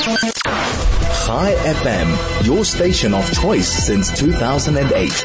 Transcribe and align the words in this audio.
Chai 0.00 1.52
FM, 1.52 2.46
your 2.46 2.64
station 2.64 3.12
of 3.12 3.30
choice 3.34 3.68
since 3.68 4.10
2008. 4.18 5.22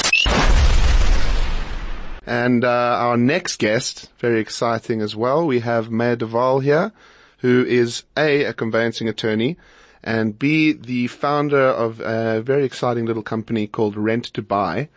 And 2.25 2.65
uh, 2.65 2.67
our 2.67 3.15
next 3.15 3.57
guest, 3.59 4.09
very 4.19 4.41
exciting 4.41 4.99
as 4.99 5.15
well, 5.15 5.47
we 5.47 5.59
have 5.59 5.89
Meyer 5.89 6.17
de 6.17 6.27
Waal 6.27 6.59
here, 6.59 6.91
who 7.37 7.63
is 7.63 8.03
A, 8.17 8.43
a 8.43 8.53
conveyancing 8.53 9.07
attorney, 9.07 9.55
and 10.03 10.37
B, 10.37 10.73
the 10.73 11.07
founder 11.07 11.67
of 11.69 12.01
a 12.01 12.41
very 12.41 12.65
exciting 12.65 13.05
little 13.05 13.23
company 13.23 13.67
called 13.67 13.95
Rent 13.95 14.25
to 14.33 14.41
Buy. 14.41 14.89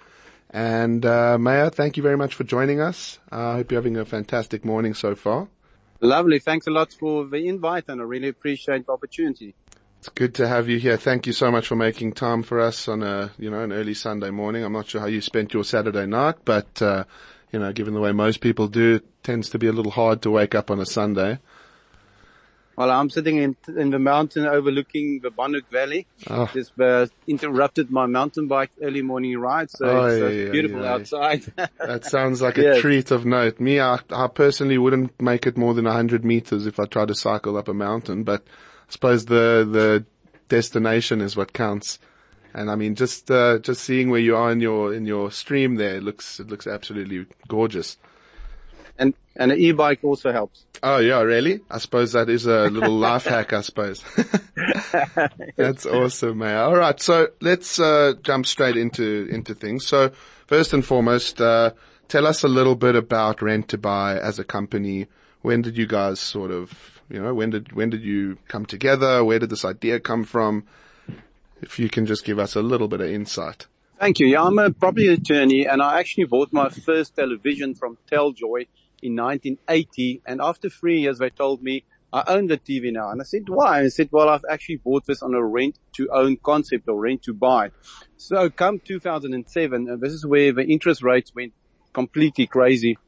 And 0.51 1.07
uh, 1.07 1.39
Meyer, 1.39 1.71
thank 1.71 1.97
you 1.97 2.03
very 2.03 2.17
much 2.17 2.35
for 2.35 2.43
joining 2.43 2.81
us. 2.81 3.21
Uh, 3.31 3.51
I 3.51 3.55
hope 3.59 3.71
you're 3.71 3.81
having 3.81 3.97
a 3.97 4.05
fantastic 4.05 4.65
morning 4.65 4.95
so 4.95 5.15
far. 5.15 5.47
Lovely. 6.01 6.39
Thanks 6.39 6.67
a 6.69 6.71
lot 6.71 6.93
for 6.93 7.27
the 7.27 7.49
invite 7.49 7.85
and 7.89 8.01
I 8.01 8.05
really 8.05 8.29
appreciate 8.29 8.87
the 8.87 8.93
opportunity. 8.93 9.55
It's 9.99 10.09
good 10.11 10.35
to 10.37 10.47
have 10.47 10.69
you 10.69 10.79
here. 10.79 10.97
Thank 10.97 11.27
you 11.27 11.33
so 11.33 11.51
much 11.51 11.67
for 11.67 11.75
making 11.75 12.13
time 12.13 12.45
for 12.45 12.61
us 12.61 12.87
on 12.87 13.03
a, 13.03 13.33
you 13.37 13.51
know, 13.51 13.63
an 13.63 13.73
early 13.73 13.95
Sunday 13.95 14.31
morning. 14.31 14.63
I'm 14.63 14.73
not 14.73 14.87
sure 14.87 15.01
how 15.01 15.09
you 15.09 15.21
spent 15.21 15.53
your 15.53 15.65
Saturday 15.65 16.07
night, 16.07 16.37
but, 16.45 16.81
uh, 16.81 17.03
you 17.53 17.59
know, 17.59 17.73
given 17.73 17.95
the 17.95 18.01
way 18.01 18.13
most 18.13 18.41
people 18.41 18.69
do, 18.69 18.97
it 18.97 19.25
tends 19.25 19.49
to 19.51 19.59
be 19.59 19.67
a 19.67 19.73
little 19.73 19.91
hard 19.91 20.23
to 20.23 20.31
wake 20.31 20.55
up 20.55 20.71
on 20.71 20.79
a 20.79 20.87
Sunday. 20.87 21.41
Well, 22.77 22.93
I'm 22.93 23.11
sitting 23.11 23.39
in, 23.39 23.57
in 23.77 23.91
the 23.91 23.99
mountain 23.99 24.47
overlooking 24.47 25.19
the 25.19 25.33
Banhoek 25.33 25.67
Valley. 25.69 26.07
Oh. 26.31 26.49
Just 26.55 26.79
uh, 26.81 27.09
interrupted 27.27 27.91
my 27.91 28.07
mountain 28.07 28.47
bike 28.47 28.71
early 28.81 29.03
morning 29.03 29.37
ride, 29.37 29.69
so 29.69 29.85
oh, 29.85 30.07
it's 30.07 30.23
uh, 30.23 30.53
beautiful 30.53 30.83
yeah, 30.83 30.93
outside. 30.93 31.43
that 31.57 32.05
sounds 32.05 32.41
like 32.41 32.57
a 32.57 32.81
treat 32.81 33.11
of 33.11 33.27
note. 33.27 33.59
Me, 33.59 33.81
I, 33.81 33.99
I 34.11 34.29
personally 34.29 34.79
wouldn't 34.79 35.21
make 35.21 35.45
it 35.45 35.57
more 35.57 35.75
than 35.75 35.87
100 35.87 36.25
meters 36.25 36.67
if 36.67 36.79
I 36.79 36.85
tried 36.85 37.09
to 37.09 37.17
cycle 37.17 37.57
up 37.57 37.67
a 37.67 37.75
mountain, 37.75 38.23
but 38.23 38.45
I 38.89 38.93
suppose 38.93 39.27
the, 39.27 39.69
the 39.71 40.05
destination 40.49 41.21
is 41.21 41.37
what 41.37 41.53
counts. 41.53 41.99
And 42.55 42.71
I 42.71 42.75
mean, 42.75 42.95
just, 42.95 43.31
uh, 43.31 43.59
just 43.59 43.83
seeing 43.83 44.11
where 44.11 44.21
you 44.21 44.35
are 44.35 44.51
in 44.51 44.61
your, 44.61 44.95
in 44.95 45.05
your 45.05 45.31
stream 45.31 45.77
there, 45.77 45.97
it 45.97 46.03
looks, 46.03 46.41
it 46.41 46.49
looks 46.49 46.67
absolutely 46.67 47.27
gorgeous. 47.47 47.99
And, 48.99 49.15
and 49.37 49.53
an 49.53 49.59
e-bike 49.59 50.01
also 50.03 50.33
helps. 50.33 50.65
Oh 50.83 50.99
yeah, 50.99 51.21
really? 51.21 51.61
I 51.71 51.79
suppose 51.79 52.13
that 52.13 52.29
is 52.29 52.47
a 52.47 52.69
little 52.69 52.97
life 52.99 53.27
hack, 53.27 53.53
I 53.53 53.61
suppose. 53.61 54.03
That's 55.57 55.87
awesome, 55.87 56.39
man. 56.39 56.57
All 56.57 56.77
right. 56.77 57.01
So 57.01 57.29
let's, 57.41 57.79
uh, 57.79 58.15
jump 58.23 58.47
straight 58.47 58.77
into, 58.77 59.29
into 59.31 59.55
things. 59.55 59.87
So 59.87 60.11
first 60.47 60.73
and 60.73 60.85
foremost, 60.85 61.41
uh, 61.41 61.73
tell 62.09 62.27
us 62.27 62.43
a 62.43 62.49
little 62.49 62.75
bit 62.75 62.97
about 62.97 63.43
Rent 63.43 63.69
to 63.69 63.79
Buy 63.79 64.19
as 64.19 64.39
a 64.39 64.45
company. 64.45 65.07
When 65.43 65.63
did 65.63 65.77
you 65.77 65.87
guys 65.87 66.19
sort 66.19 66.51
of 66.51 66.98
you 67.09 67.23
know, 67.23 67.35
when 67.35 67.51
did, 67.51 67.73
when 67.73 67.91
did 67.91 68.03
you 68.03 68.39
come 68.49 68.67
together? 68.67 69.25
Where 69.25 69.39
did 69.39 69.51
this 69.51 69.65
idea 69.65 70.01
come 70.01 70.25
from? 70.25 70.67
If 71.61 71.79
you 71.79 71.89
can 71.89 72.07
just 72.07 72.25
give 72.25 72.39
us 72.39 72.55
a 72.55 72.63
little 72.63 72.89
bit 72.89 73.01
of 73.01 73.11
insight. 73.11 73.67
Thank 73.99 74.21
you. 74.21 74.29
Yeah, 74.29 74.45
I'm 74.45 74.59
a 74.59 74.71
property 74.71 75.09
attorney 75.09 75.67
and 75.67 75.83
I 75.83 75.99
actually 75.99 76.25
bought 76.25 76.53
my 76.53 76.69
first 76.69 77.17
television 77.17 77.75
from 77.75 77.99
Teljoy 78.11 78.69
in 79.03 79.17
1980. 79.17 80.23
And 80.25 80.41
after 80.41 80.69
three 80.69 81.01
years, 81.01 81.19
they 81.19 81.31
told 81.31 81.63
me 81.63 81.85
I 82.13 82.23
own 82.29 82.47
the 82.47 82.59
TV 82.59 82.93
now. 82.93 83.11
And 83.11 83.21
I 83.21 83.25
said, 83.25 83.49
why? 83.49 83.79
And 83.79 83.87
I 83.87 83.89
said, 83.89 84.09
well, 84.13 84.29
I've 84.29 84.45
actually 84.49 84.77
bought 84.77 85.07
this 85.07 85.23
on 85.23 85.35
a 85.35 85.45
rent 85.45 85.79
to 85.95 86.09
own 86.13 86.37
concept 86.37 86.89
or 86.89 87.01
rent 87.01 87.23
to 87.25 87.35
buy. 87.35 87.71
So 88.17 88.49
come 88.51 88.79
2007, 88.79 89.89
and 89.89 90.01
this 90.01 90.13
is 90.13 90.25
where 90.25 90.53
the 90.53 90.65
interest 90.65 91.03
rates 91.03 91.35
went 91.35 91.53
completely 91.93 92.47
crazy 92.47 92.99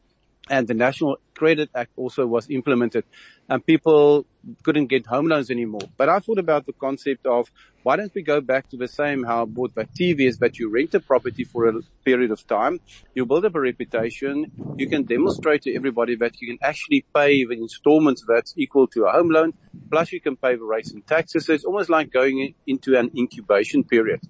and 0.49 0.67
the 0.67 0.75
National 0.75 1.19
Credit 1.41 1.71
Act 1.75 1.93
also 1.97 2.27
was 2.27 2.51
implemented 2.51 3.05
and 3.49 3.65
people 3.65 4.27
couldn't 4.63 4.89
get 4.89 5.07
home 5.07 5.27
loans 5.27 5.51
anymore. 5.51 5.87
But 5.97 6.11
I 6.11 6.19
thought 6.19 6.39
about 6.39 6.67
the 6.67 6.75
concept 6.75 7.25
of 7.25 7.51
why 7.83 7.97
don't 7.97 8.15
we 8.15 8.21
go 8.21 8.43
back 8.43 8.69
to 8.69 8.77
the 8.77 8.87
same 8.87 9.25
how 9.25 9.47
bought 9.47 9.75
that 9.75 9.89
TV 9.99 10.29
is 10.29 10.37
that 10.41 10.59
you 10.59 10.69
rent 10.69 10.95
a 10.95 11.01
property 11.01 11.45
for 11.45 11.67
a 11.67 11.73
period 12.05 12.31
of 12.31 12.47
time, 12.47 12.79
you 13.15 13.25
build 13.25 13.47
up 13.47 13.55
a 13.55 13.61
reputation, 13.61 14.53
you 14.77 14.87
can 14.87 15.05
demonstrate 15.05 15.63
to 15.63 15.75
everybody 15.75 16.15
that 16.17 16.39
you 16.43 16.47
can 16.49 16.59
actually 16.61 17.07
pay 17.15 17.43
the 17.47 17.55
installments 17.55 18.23
that's 18.29 18.53
equal 18.59 18.87
to 18.89 19.07
a 19.07 19.11
home 19.11 19.31
loan, 19.31 19.55
plus 19.91 20.13
you 20.13 20.21
can 20.21 20.37
pay 20.37 20.57
the 20.57 20.65
rates 20.75 20.93
and 20.93 21.07
taxes. 21.07 21.47
So 21.47 21.55
it's 21.55 21.65
almost 21.65 21.89
like 21.89 22.13
going 22.13 22.55
into 22.67 22.99
an 22.99 23.11
incubation 23.17 23.83
period. 23.83 24.21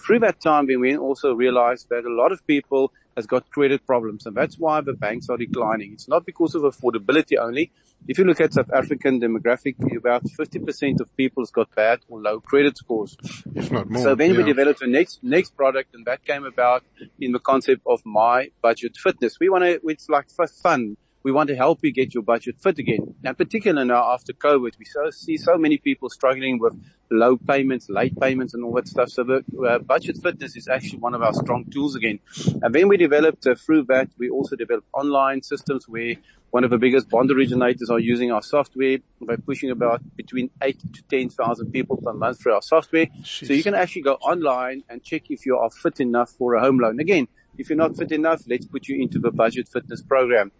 Through 0.00 0.20
that 0.20 0.40
time, 0.40 0.66
we 0.66 0.96
also 0.96 1.34
realized 1.34 1.88
that 1.90 2.04
a 2.04 2.12
lot 2.12 2.32
of 2.32 2.46
people 2.46 2.92
has 3.16 3.26
got 3.26 3.48
credit 3.50 3.86
problems. 3.86 4.26
And 4.26 4.36
that's 4.36 4.58
why 4.58 4.80
the 4.82 4.92
banks 4.92 5.28
are 5.30 5.38
declining. 5.38 5.92
It's 5.94 6.06
not 6.06 6.26
because 6.26 6.54
of 6.54 6.62
affordability 6.62 7.38
only. 7.38 7.72
If 8.06 8.18
you 8.18 8.24
look 8.24 8.40
at 8.40 8.52
South 8.52 8.70
African 8.72 9.20
demographic, 9.20 9.74
about 9.96 10.24
50% 10.24 11.00
of 11.00 11.16
people 11.16 11.42
has 11.42 11.50
got 11.50 11.74
bad 11.74 12.00
or 12.08 12.20
low 12.20 12.40
credit 12.40 12.76
scores. 12.76 13.16
If 13.54 13.72
not 13.72 13.90
more. 13.90 14.02
So 14.02 14.14
then 14.14 14.32
yeah. 14.32 14.38
we 14.38 14.42
developed 14.44 14.80
the 14.80 14.86
next, 14.86 15.24
next 15.24 15.56
product 15.56 15.94
and 15.94 16.04
that 16.04 16.24
came 16.24 16.44
about 16.44 16.84
in 17.18 17.32
the 17.32 17.40
concept 17.40 17.82
of 17.86 18.02
my 18.04 18.50
budget 18.60 18.96
fitness. 18.96 19.38
We 19.40 19.48
want 19.48 19.64
to, 19.64 19.80
it's 19.84 20.08
like 20.10 20.28
for 20.28 20.46
fun 20.46 20.98
we 21.26 21.32
want 21.32 21.48
to 21.48 21.56
help 21.56 21.80
you 21.82 21.92
get 21.92 22.14
your 22.14 22.22
budget 22.22 22.54
fit 22.62 22.78
again. 22.78 23.16
And 23.24 23.36
particularly 23.36 23.88
now 23.88 24.12
after 24.12 24.32
COVID, 24.32 24.78
we 24.78 24.84
so, 24.84 25.10
see 25.10 25.36
so 25.36 25.58
many 25.58 25.76
people 25.76 26.08
struggling 26.08 26.60
with 26.60 26.80
low 27.10 27.36
payments, 27.36 27.88
late 27.88 28.16
payments 28.16 28.54
and 28.54 28.62
all 28.62 28.72
that 28.74 28.86
stuff. 28.86 29.08
So 29.08 29.24
the 29.24 29.42
uh, 29.68 29.80
budget 29.80 30.18
fitness 30.22 30.54
is 30.54 30.68
actually 30.68 31.00
one 31.00 31.14
of 31.14 31.22
our 31.22 31.34
strong 31.34 31.64
tools 31.68 31.96
again. 31.96 32.20
And 32.62 32.72
then 32.72 32.86
we 32.86 32.96
developed 32.96 33.44
uh, 33.44 33.56
through 33.56 33.86
that, 33.88 34.08
we 34.16 34.30
also 34.30 34.54
developed 34.54 34.86
online 34.92 35.42
systems 35.42 35.88
where 35.88 36.14
one 36.50 36.62
of 36.62 36.70
the 36.70 36.78
biggest 36.78 37.08
bond 37.08 37.32
originators 37.32 37.90
are 37.90 37.98
using 37.98 38.30
our 38.30 38.40
software 38.42 38.98
by 39.20 39.34
pushing 39.34 39.72
about 39.72 40.02
between 40.14 40.50
eight 40.62 40.78
to 40.94 41.02
10,000 41.10 41.72
people 41.72 41.96
per 41.96 42.12
month 42.12 42.40
through 42.40 42.54
our 42.54 42.62
software. 42.62 43.06
Jeez. 43.06 43.48
So 43.48 43.52
you 43.52 43.64
can 43.64 43.74
actually 43.74 44.02
go 44.02 44.14
online 44.14 44.84
and 44.88 45.02
check 45.02 45.24
if 45.30 45.44
you 45.44 45.56
are 45.56 45.70
fit 45.70 45.98
enough 45.98 46.30
for 46.30 46.54
a 46.54 46.60
home 46.60 46.78
loan. 46.78 47.00
Again, 47.00 47.26
if 47.58 47.68
you're 47.68 47.76
not 47.76 47.96
fit 47.96 48.12
enough, 48.12 48.42
let's 48.46 48.66
put 48.66 48.86
you 48.86 49.02
into 49.02 49.18
the 49.18 49.32
budget 49.32 49.66
fitness 49.66 50.02
program. 50.02 50.52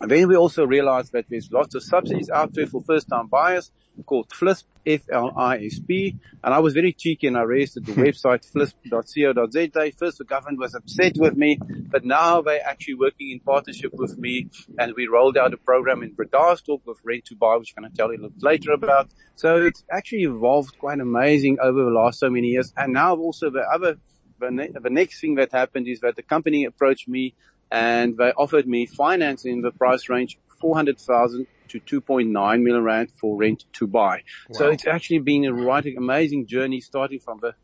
And 0.00 0.10
then 0.10 0.28
we 0.28 0.36
also 0.36 0.64
realized 0.64 1.12
that 1.12 1.26
there's 1.28 1.52
lots 1.52 1.74
of 1.74 1.82
subsidies 1.82 2.30
out 2.30 2.54
there 2.54 2.66
for 2.66 2.82
first 2.82 3.08
time 3.08 3.26
buyers 3.26 3.70
called 4.06 4.30
FLISP, 4.30 4.64
F-L-I-S-P. 4.86 6.16
And 6.42 6.54
I 6.54 6.58
was 6.58 6.72
very 6.72 6.94
cheeky 6.94 7.26
and 7.26 7.36
I 7.36 7.42
raised 7.42 7.76
at 7.76 7.84
the 7.84 7.92
website 8.04 8.50
flisp.co.za. 8.50 9.92
First 9.98 10.18
the 10.18 10.24
government 10.24 10.58
was 10.58 10.74
upset 10.74 11.16
with 11.16 11.36
me, 11.36 11.58
but 11.90 12.04
now 12.04 12.40
they're 12.40 12.66
actually 12.66 12.94
working 12.94 13.30
in 13.30 13.40
partnership 13.40 13.92
with 13.92 14.16
me 14.16 14.48
and 14.78 14.94
we 14.96 15.06
rolled 15.06 15.36
out 15.36 15.52
a 15.52 15.58
program 15.58 16.02
in 16.02 16.14
Bredasdorp 16.14 16.80
with 16.86 16.98
Rent 17.04 17.26
to 17.26 17.36
Buy, 17.36 17.56
which 17.56 17.74
I'm 17.76 17.82
going 17.82 17.92
to 17.92 17.96
tell 17.96 18.10
you 18.10 18.20
a 18.20 18.22
little 18.22 18.38
later 18.40 18.72
about. 18.72 19.10
So 19.34 19.56
it's 19.56 19.84
actually 19.90 20.22
evolved 20.22 20.78
quite 20.78 21.00
amazing 21.00 21.58
over 21.60 21.84
the 21.84 21.90
last 21.90 22.20
so 22.20 22.30
many 22.30 22.48
years. 22.48 22.72
And 22.74 22.94
now 22.94 23.16
also 23.16 23.50
the 23.50 23.68
other 23.70 23.98
the, 24.38 24.50
ne- 24.50 24.70
the 24.72 24.88
next 24.88 25.20
thing 25.20 25.34
that 25.34 25.52
happened 25.52 25.86
is 25.86 26.00
that 26.00 26.16
the 26.16 26.22
company 26.22 26.64
approached 26.64 27.06
me 27.06 27.34
and 27.70 28.16
they 28.16 28.32
offered 28.32 28.66
me 28.66 28.86
financing 28.86 29.52
in 29.52 29.60
the 29.62 29.70
price 29.70 30.08
range 30.08 30.38
400,000 30.60 31.46
to 31.68 31.80
2.9 31.80 32.62
million 32.62 32.82
rand 32.82 33.10
for 33.12 33.36
rent 33.36 33.64
to 33.74 33.86
buy. 33.86 34.22
Wow. 34.48 34.58
So 34.58 34.70
it's 34.70 34.86
actually 34.86 35.20
been 35.20 35.44
a 35.44 35.52
right 35.52 35.86
amazing 35.96 36.46
journey 36.46 36.80
starting 36.80 37.20
from 37.20 37.40
the 37.40 37.54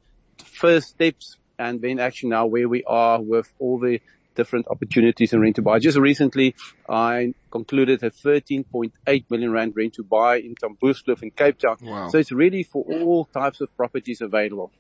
first 0.45 0.89
steps 0.89 1.37
and 1.59 1.81
then 1.81 1.99
actually 1.99 2.31
now 2.31 2.47
where 2.47 2.69
we 2.69 2.85
are 2.85 3.21
with 3.21 3.53
all 3.59 3.79
the 3.79 4.01
different 4.35 4.67
opportunities 4.69 5.33
in 5.33 5.41
rent 5.41 5.57
to 5.57 5.63
buy. 5.63 5.79
Just 5.79 5.99
recently, 5.99 6.55
I 6.89 7.35
concluded 7.51 8.03
a 8.03 8.11
13.8 8.11 9.25
million 9.31 9.51
rand 9.51 9.73
rent 9.75 9.95
to 9.95 10.05
buy 10.05 10.37
in 10.37 10.55
Tamboerskloof 10.55 11.23
in 11.23 11.31
Cape 11.31 11.59
Town. 11.59 11.79
Wow. 11.83 12.09
So 12.09 12.19
it's 12.19 12.31
really 12.31 12.63
for 12.63 12.85
all 12.85 13.25
types 13.25 13.61
of 13.61 13.75
properties 13.77 14.21
available. 14.21 14.71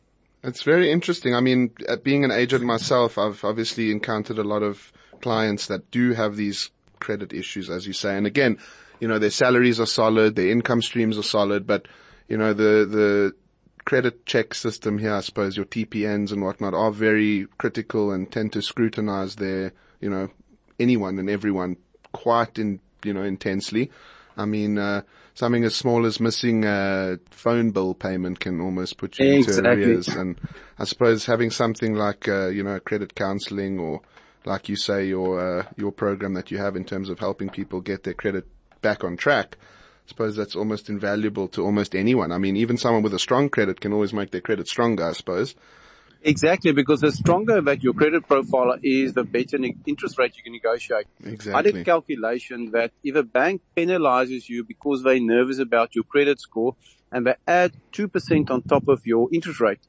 It's 0.44 0.62
very 0.62 0.92
interesting. 0.92 1.34
I 1.34 1.40
mean, 1.40 1.72
being 2.04 2.24
an 2.24 2.30
agent 2.30 2.62
myself, 2.62 3.18
I've 3.18 3.42
obviously 3.42 3.90
encountered 3.90 4.38
a 4.38 4.44
lot 4.44 4.62
of 4.62 4.92
clients 5.16 5.66
that 5.66 5.90
do 5.90 6.12
have 6.12 6.36
these 6.36 6.70
credit 7.00 7.32
issues, 7.32 7.68
as 7.70 7.86
you 7.86 7.92
say. 7.92 8.16
And 8.16 8.26
again, 8.26 8.58
you 9.00 9.08
know, 9.08 9.18
their 9.18 9.30
salaries 9.30 9.80
are 9.80 9.86
solid, 9.86 10.36
their 10.36 10.48
income 10.48 10.82
streams 10.82 11.18
are 11.18 11.22
solid, 11.22 11.66
but 11.66 11.86
you 12.28 12.36
know, 12.36 12.52
the, 12.52 12.86
the 12.86 13.34
credit 13.84 14.26
check 14.26 14.54
system 14.54 14.98
here, 14.98 15.14
I 15.14 15.20
suppose 15.20 15.56
your 15.56 15.66
TPNs 15.66 16.32
and 16.32 16.42
whatnot 16.42 16.74
are 16.74 16.90
very 16.90 17.46
critical 17.58 18.12
and 18.12 18.30
tend 18.30 18.52
to 18.54 18.62
scrutinize 18.62 19.36
their, 19.36 19.72
you 20.00 20.10
know, 20.10 20.28
anyone 20.78 21.18
and 21.18 21.30
everyone 21.30 21.76
quite 22.12 22.58
in, 22.58 22.80
you 23.04 23.14
know, 23.14 23.22
intensely. 23.22 23.90
I 24.36 24.44
mean, 24.44 24.76
uh, 24.76 25.02
something 25.34 25.64
as 25.64 25.74
small 25.74 26.04
as 26.04 26.20
missing 26.20 26.64
a 26.64 27.18
phone 27.30 27.70
bill 27.70 27.94
payment 27.94 28.40
can 28.40 28.60
almost 28.60 28.98
put 28.98 29.18
you 29.18 29.34
exactly. 29.34 29.58
into 29.58 29.70
arrears. 29.70 30.08
And 30.08 30.38
I 30.78 30.84
suppose 30.84 31.24
having 31.24 31.50
something 31.50 31.94
like, 31.94 32.28
uh, 32.28 32.48
you 32.48 32.62
know, 32.62 32.78
credit 32.80 33.14
counseling 33.14 33.78
or, 33.78 34.02
like 34.46 34.68
you 34.68 34.76
say, 34.76 35.06
your, 35.06 35.40
uh, 35.40 35.66
your 35.76 35.92
program 35.92 36.34
that 36.34 36.50
you 36.50 36.58
have 36.58 36.76
in 36.76 36.84
terms 36.84 37.08
of 37.08 37.18
helping 37.18 37.50
people 37.50 37.80
get 37.80 38.04
their 38.04 38.14
credit 38.14 38.46
back 38.80 39.04
on 39.04 39.16
track. 39.16 39.56
I 39.60 40.08
suppose 40.08 40.36
that's 40.36 40.54
almost 40.54 40.88
invaluable 40.88 41.48
to 41.48 41.64
almost 41.64 41.94
anyone. 41.94 42.30
I 42.30 42.38
mean, 42.38 42.56
even 42.56 42.76
someone 42.76 43.02
with 43.02 43.12
a 43.12 43.18
strong 43.18 43.48
credit 43.48 43.80
can 43.80 43.92
always 43.92 44.12
make 44.12 44.30
their 44.30 44.40
credit 44.40 44.68
stronger, 44.68 45.04
I 45.04 45.12
suppose. 45.12 45.56
Exactly, 46.22 46.72
because 46.72 47.00
the 47.00 47.12
stronger 47.12 47.60
that 47.60 47.82
your 47.82 47.92
credit 47.92 48.26
profile 48.26 48.76
is, 48.82 49.12
the 49.12 49.24
better 49.24 49.58
interest 49.86 50.18
rate 50.18 50.36
you 50.36 50.42
can 50.42 50.52
negotiate. 50.52 51.06
Exactly. 51.24 51.52
I 51.52 51.62
did 51.62 51.76
a 51.76 51.84
calculation 51.84 52.70
that 52.70 52.92
if 53.04 53.16
a 53.16 53.22
bank 53.22 53.62
penalizes 53.76 54.48
you 54.48 54.64
because 54.64 55.02
they're 55.02 55.20
nervous 55.20 55.58
about 55.58 55.94
your 55.94 56.04
credit 56.04 56.40
score, 56.40 56.76
and 57.12 57.26
they 57.26 57.34
add 57.46 57.72
2% 57.92 58.50
on 58.50 58.62
top 58.62 58.88
of 58.88 59.06
your 59.06 59.28
interest 59.32 59.60
rate. 59.60 59.80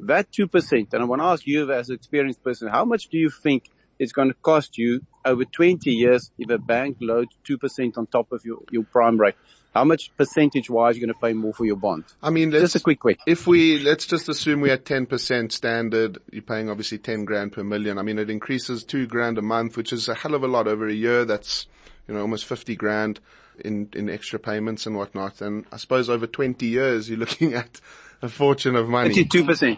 That 0.00 0.30
2%, 0.32 0.92
and 0.92 1.02
I 1.02 1.04
want 1.04 1.22
to 1.22 1.26
ask 1.26 1.46
you 1.46 1.70
as 1.72 1.88
an 1.88 1.94
experienced 1.94 2.42
person, 2.42 2.68
how 2.68 2.84
much 2.84 3.08
do 3.08 3.16
you 3.16 3.30
think 3.30 3.70
it's 3.98 4.12
going 4.12 4.28
to 4.28 4.34
cost 4.34 4.78
you 4.78 5.02
over 5.24 5.44
20 5.44 5.90
years 5.90 6.30
if 6.38 6.50
a 6.50 6.58
bank 6.58 6.98
loads 7.00 7.36
2% 7.48 7.98
on 7.98 8.06
top 8.06 8.32
of 8.32 8.44
your, 8.44 8.58
your 8.70 8.84
prime 8.84 9.18
rate? 9.18 9.34
How 9.74 9.84
much 9.84 10.10
percentage 10.16 10.70
wise 10.70 10.96
are 10.96 11.00
you 11.00 11.06
going 11.06 11.14
to 11.14 11.20
pay 11.20 11.34
more 11.34 11.52
for 11.52 11.66
your 11.66 11.76
bond? 11.76 12.04
I 12.22 12.30
mean, 12.30 12.50
just 12.50 12.76
a 12.76 12.80
quick 12.80 12.98
quick. 12.98 13.18
If 13.26 13.46
we, 13.46 13.78
let's 13.78 14.06
just 14.06 14.26
assume 14.26 14.62
we 14.62 14.70
had 14.70 14.86
10% 14.86 15.52
standard, 15.52 16.16
you're 16.32 16.40
paying 16.40 16.70
obviously 16.70 16.96
10 16.96 17.26
grand 17.26 17.52
per 17.52 17.62
million. 17.62 17.98
I 17.98 18.02
mean, 18.02 18.18
it 18.18 18.30
increases 18.30 18.84
two 18.84 19.06
grand 19.06 19.36
a 19.36 19.42
month, 19.42 19.76
which 19.76 19.92
is 19.92 20.08
a 20.08 20.14
hell 20.14 20.34
of 20.34 20.42
a 20.42 20.48
lot 20.48 20.66
over 20.66 20.88
a 20.88 20.94
year. 20.94 21.26
That's, 21.26 21.66
you 22.08 22.14
know, 22.14 22.22
almost 22.22 22.46
50 22.46 22.74
grand 22.76 23.20
in, 23.62 23.90
in 23.92 24.08
extra 24.08 24.38
payments 24.38 24.86
and 24.86 24.96
whatnot. 24.96 25.42
And 25.42 25.66
I 25.70 25.76
suppose 25.76 26.08
over 26.08 26.26
20 26.26 26.64
years, 26.64 27.10
you're 27.10 27.18
looking 27.18 27.52
at 27.62 27.78
a 28.22 28.30
fortune 28.30 28.76
of 28.76 28.88
money. 28.88 29.14
52%. 29.14 29.76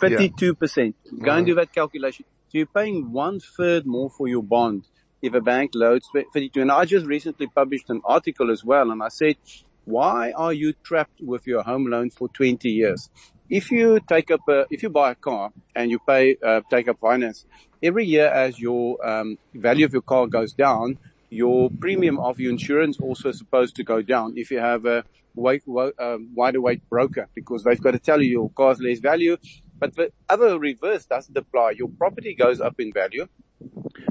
Yeah. 0.00 0.12
Go 0.12 0.86
and 1.16 1.24
mm-hmm. 1.24 1.44
do 1.44 1.54
that 1.56 1.74
calculation. 1.74 2.24
So 2.50 2.58
you're 2.58 2.66
paying 2.66 3.12
one 3.12 3.38
third 3.38 3.86
more 3.86 4.10
for 4.10 4.26
your 4.26 4.42
bond 4.42 4.88
if 5.22 5.34
a 5.34 5.40
bank 5.40 5.70
loads 5.72 6.08
52. 6.12 6.60
And 6.60 6.72
I 6.72 6.84
just 6.84 7.06
recently 7.06 7.46
published 7.46 7.88
an 7.90 8.00
article 8.04 8.50
as 8.50 8.64
well 8.64 8.90
and 8.90 9.00
I 9.04 9.08
said, 9.08 9.36
why 9.84 10.32
are 10.32 10.52
you 10.52 10.72
trapped 10.82 11.20
with 11.20 11.46
your 11.46 11.62
home 11.62 11.86
loan 11.86 12.10
for 12.10 12.26
20 12.26 12.68
years? 12.68 13.08
If 13.48 13.70
you 13.70 14.00
take 14.00 14.32
up 14.32 14.40
a, 14.48 14.66
if 14.68 14.82
you 14.82 14.90
buy 14.90 15.12
a 15.12 15.14
car 15.14 15.52
and 15.76 15.92
you 15.92 16.00
pay, 16.00 16.38
uh, 16.44 16.62
take 16.68 16.88
up 16.88 16.98
finance, 16.98 17.46
every 17.80 18.04
year 18.04 18.26
as 18.26 18.58
your, 18.58 18.98
um, 19.08 19.38
value 19.54 19.86
of 19.86 19.92
your 19.92 20.02
car 20.02 20.26
goes 20.26 20.52
down, 20.52 20.98
your 21.28 21.70
premium 21.70 22.18
of 22.18 22.40
your 22.40 22.50
insurance 22.50 22.98
also 22.98 23.30
supposed 23.30 23.76
to 23.76 23.84
go 23.84 24.02
down 24.02 24.32
if 24.36 24.50
you 24.50 24.58
have 24.58 24.86
a 24.86 25.04
wide, 25.36 25.62
um, 26.00 26.30
wider 26.34 26.60
weight 26.60 26.82
broker 26.90 27.28
because 27.32 27.62
they've 27.62 27.80
got 27.80 27.92
to 27.92 28.00
tell 28.00 28.20
you 28.20 28.30
your 28.30 28.50
car's 28.50 28.80
less 28.80 28.98
value. 28.98 29.36
But 29.80 29.96
the 29.96 30.12
other 30.28 30.58
reverse 30.58 31.06
doesn't 31.06 31.36
apply. 31.36 31.72
Your 31.72 31.88
property 31.88 32.34
goes 32.34 32.60
up 32.60 32.78
in 32.78 32.92
value 32.92 33.26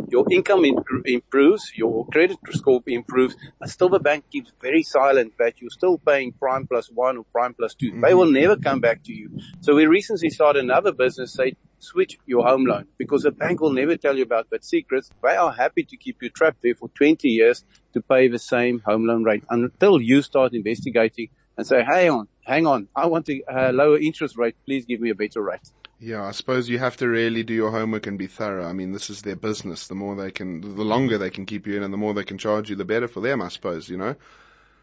your 0.10 0.25
income 0.31 0.63
improves, 1.06 1.71
your 1.75 2.06
credit 2.07 2.38
score 2.51 2.81
improves, 2.88 3.36
but 3.60 3.69
still 3.69 3.89
the 3.89 4.00
bank 4.00 4.25
keeps 4.31 4.51
very 4.62 4.83
silent 4.83 5.33
that 5.38 5.62
you're 5.62 5.69
still 5.69 5.98
paying 5.98 6.31
prime 6.31 6.68
plus 6.68 6.89
one 6.92 7.18
or 7.18 7.25
prime 7.31 7.54
plus 7.54 7.74
2 7.75 7.92
mm-hmm. 7.92 8.01
They 8.01 8.13
will 8.13 8.31
never 8.31 8.56
come 8.56 8.80
back 8.80 9.04
to 9.04 9.13
you. 9.13 9.39
So 9.62 9.75
we 9.75 9.86
recently 9.86 10.30
started 10.30 10.63
another 10.63 10.92
business, 10.92 11.33
say, 11.33 11.54
switch 11.80 12.18
your 12.25 12.44
home 12.45 12.65
loan 12.65 12.88
because 12.98 13.24
the 13.24 13.31
bank 13.31 13.62
will 13.62 13.72
never 13.72 13.95
tell 13.95 14.18
you 14.18 14.24
about 14.24 14.50
that 14.50 14.65
secrets. 14.65 15.10
They 15.24 15.36
are 15.36 15.54
happy 15.54 15.83
to 15.83 15.98
keep 15.98 16.18
you 16.22 16.30
trapped 16.30 16.62
there 16.62 16.75
for 16.75 16.89
20 16.89 17.27
years 17.30 17.63
to 17.94 18.01
pay 18.01 18.27
the 18.27 18.39
same 18.39 18.80
home 18.86 19.06
loan 19.06 19.24
rate 19.24 19.44
until 19.50 20.01
you 20.01 20.22
start 20.22 20.54
investigating 20.54 21.30
and 21.57 21.68
say, 21.68 21.83
hang 21.83 22.10
on, 22.10 22.27
hang 22.50 22.66
on, 22.66 22.88
I 22.96 23.06
want 23.06 23.30
a 23.30 23.44
uh, 23.48 23.72
lower 23.72 24.00
interest 24.00 24.36
rate. 24.36 24.56
Please 24.66 24.86
give 24.86 25.00
me 25.00 25.12
a 25.12 25.16
better 25.16 25.42
rate. 25.42 25.72
Yeah, 26.00 26.25
I 26.25 26.31
suppose 26.31 26.69
you 26.69 26.80
have 26.80 26.98
to 26.98 27.07
really 27.07 27.44
do 27.44 27.54
your 27.54 27.72
homework 27.72 28.07
and 28.07 28.18
be 28.18 28.28
thorough. 28.28 28.66
I 28.66 28.74
mean, 28.74 28.94
this 28.94 29.10
is 29.10 29.22
their 29.22 29.36
business. 29.36 29.88
The 29.88 29.96
more 29.96 30.16
they 30.16 30.31
can, 30.31 30.62
the 30.62 30.84
longer 30.84 31.18
they 31.18 31.30
can 31.30 31.46
keep 31.46 31.68
you 31.68 31.75
in 31.75 31.84
and 31.84 31.94
the 31.94 31.98
more 31.98 32.13
they 32.13 32.24
can 32.24 32.38
charge 32.38 32.69
you, 32.69 32.75
the 32.75 32.86
better 32.86 33.07
for 33.07 33.19
them, 33.19 33.42
I 33.42 33.50
suppose, 33.50 33.90
you 33.90 33.98
know? 33.98 34.16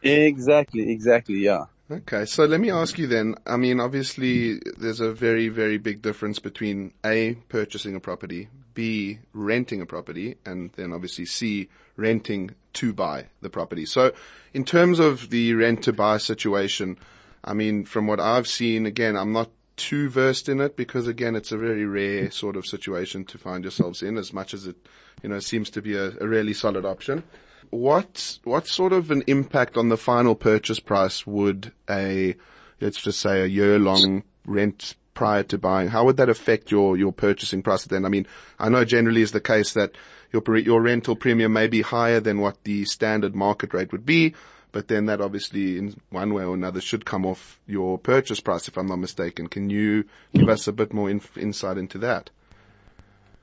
Exactly, 0.03 0.91
exactly, 0.91 1.37
yeah. 1.37 1.65
Okay, 1.91 2.27
so 2.27 2.45
let 2.45 2.61
me 2.61 2.71
ask 2.71 2.99
you 2.99 3.07
then, 3.07 3.35
I 3.47 3.57
mean, 3.57 3.81
obviously 3.81 4.61
there's 4.77 5.01
a 5.01 5.13
very, 5.13 5.49
very 5.49 5.79
big 5.79 6.03
difference 6.03 6.39
between 6.39 6.93
A, 7.05 7.35
purchasing 7.49 7.95
a 7.95 8.01
property, 8.01 8.49
B, 8.75 9.21
renting 9.33 9.81
a 9.81 9.87
property, 9.87 10.37
and 10.45 10.71
then 10.73 10.93
obviously 10.93 11.25
C, 11.25 11.69
renting 11.97 12.51
to 12.75 12.93
buy 12.93 13.27
the 13.41 13.49
property. 13.49 13.87
So 13.87 14.13
in 14.53 14.65
terms 14.65 14.99
of 14.99 15.31
the 15.31 15.55
rent 15.55 15.83
to 15.85 15.93
buy 15.93 16.19
situation, 16.19 16.99
I 17.47 17.55
mean, 17.55 17.85
from 17.85 18.07
what 18.07 18.21
I've 18.21 18.49
seen, 18.49 18.87
again, 18.87 19.17
I'm 19.17 19.33
not 19.33 19.51
too 19.77 20.09
versed 20.09 20.49
in 20.49 20.61
it 20.61 20.77
because 20.77 21.07
again, 21.07 21.37
it's 21.37 21.53
a 21.53 21.59
very 21.59 21.85
rare 21.85 22.31
sort 22.31 22.57
of 22.57 22.67
situation 22.67 23.25
to 23.27 23.39
find 23.39 23.63
yourselves 23.63 24.03
in 24.03 24.17
as 24.17 24.33
much 24.33 24.55
as 24.55 24.67
it, 24.67 24.77
you 25.23 25.29
know, 25.29 25.39
seems 25.39 25.71
to 25.71 25.83
be 25.83 25.95
a, 25.95 26.13
a 26.21 26.27
really 26.27 26.55
solid 26.55 26.85
option. 26.85 27.23
What, 27.71 28.39
what 28.45 28.67
sort 28.67 28.93
of 28.93 29.11
an 29.11 29.23
impact 29.27 29.77
on 29.77 29.89
the 29.89 29.97
final 29.97 30.35
purchase 30.35 30.81
price 30.81 31.27
would 31.27 31.73
a, 31.91 32.35
let's 32.81 33.01
just 33.01 33.21
say 33.21 33.43
a 33.43 33.47
year 33.47 33.79
long 33.79 34.25
rent 34.47 34.95
prior 35.15 35.43
to 35.45 35.59
buying, 35.59 35.89
how 35.89 36.05
would 36.05 36.17
that 36.19 36.29
affect 36.29 36.71
your, 36.71 36.97
your 36.97 37.13
purchasing 37.13 37.63
price 37.63 37.85
then? 37.85 38.05
I 38.05 38.09
mean, 38.09 38.27
I 38.59 38.69
know 38.69 38.85
generally 38.85 39.23
is 39.23 39.33
the 39.33 39.41
case 39.41 39.73
that 39.73 39.97
your, 40.33 40.59
your 40.59 40.83
rental 40.83 41.17
premium 41.17 41.53
may 41.53 41.67
be 41.67 41.83
higher 41.83 42.21
than 42.21 42.41
what 42.41 42.63
the 42.65 42.85
standard 42.85 43.35
market 43.35 43.75
rate 43.75 43.93
would 43.93 44.07
be, 44.07 44.35
but 44.77 44.89
then 44.89 45.07
that 45.07 45.23
obviously 45.23 45.79
in 45.79 45.97
one 46.11 46.35
way 46.35 46.45
or 46.45 46.53
another 46.53 46.83
should 46.83 47.07
come 47.07 47.25
off 47.25 47.59
your 47.67 47.97
purchase 47.97 48.41
price 48.41 48.69
if 48.69 48.77
I'm 48.77 48.89
not 48.89 48.99
mistaken. 48.99 49.47
Can 49.47 49.71
you 49.71 50.05
give 50.35 50.51
us 50.51 50.69
a 50.69 50.73
bit 50.73 50.93
more 50.93 51.09
inf- 51.09 51.39
insight 51.39 51.79
into 51.79 51.97
that? 52.01 52.29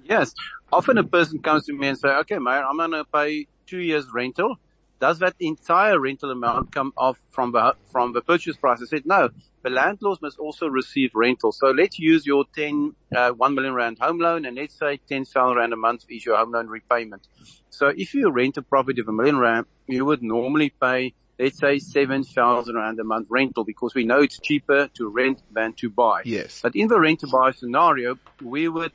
Yes. 0.04 0.32
Often 0.72 1.00
a 1.00 1.04
person 1.04 1.40
comes 1.40 1.66
to 1.66 1.74
me 1.74 1.88
and 1.88 1.98
say, 1.98 2.10
okay, 2.10 2.38
Meyer, 2.38 2.64
I'm 2.64 2.78
going 2.78 2.92
to 2.92 3.04
pay 3.06 3.48
two 3.66 3.80
years 3.80 4.06
rental. 4.14 4.60
Does 5.00 5.18
that 5.20 5.34
entire 5.40 6.00
rental 6.00 6.30
amount 6.30 6.72
come 6.72 6.94
off 6.96 7.18
from 7.32 7.52
the, 7.52 7.76
from 7.92 8.14
the 8.14 8.22
purchase 8.22 8.56
price? 8.56 8.80
I 8.84 8.86
said, 8.86 9.08
no, 9.08 9.30
the 9.64 9.72
landlords 9.72 10.22
must 10.22 10.38
also 10.38 10.68
receive 10.68 11.16
rental. 11.16 11.52
So 11.52 11.72
let's 11.72 11.98
use 11.98 12.28
your 12.28 12.46
10, 12.56 12.94
uh, 13.16 13.32
1 13.32 13.56
million 13.56 13.74
rand 13.74 13.98
home 14.00 14.20
loan 14.20 14.46
and 14.46 14.56
let's 14.56 14.78
say 14.78 15.00
10,000 15.10 15.58
rand 15.58 15.74
a 15.74 15.78
month 15.78 16.06
is 16.10 16.28
your 16.28 16.38
home 16.38 16.52
loan 16.52 16.68
repayment. 16.68 17.28
So 17.72 17.88
if 17.88 18.14
you 18.14 18.30
rent 18.30 18.58
a 18.58 18.62
property 18.62 19.02
of 19.02 19.08
a 19.08 19.12
million 19.12 19.40
rand, 19.40 19.66
you 19.88 20.06
would 20.06 20.22
normally 20.22 20.70
pay 20.70 21.16
let's 21.40 21.60
say 21.60 21.80
7,000 21.80 22.76
rand 22.76 23.00
a 23.00 23.04
month 23.04 23.28
rental 23.30 23.64
because 23.64 23.94
we 23.96 24.04
know 24.04 24.22
it's 24.22 24.40
cheaper 24.40 24.88
to 24.96 25.10
rent 25.10 25.42
than 25.52 25.74
to 25.74 25.90
buy. 25.90 26.22
Yes. 26.26 26.60
But 26.62 26.76
in 26.76 26.88
the 26.88 27.00
rent 27.00 27.22
to 27.22 27.28
buy 27.28 27.52
scenario, 27.52 28.20
we 28.42 28.68
would 28.68 28.92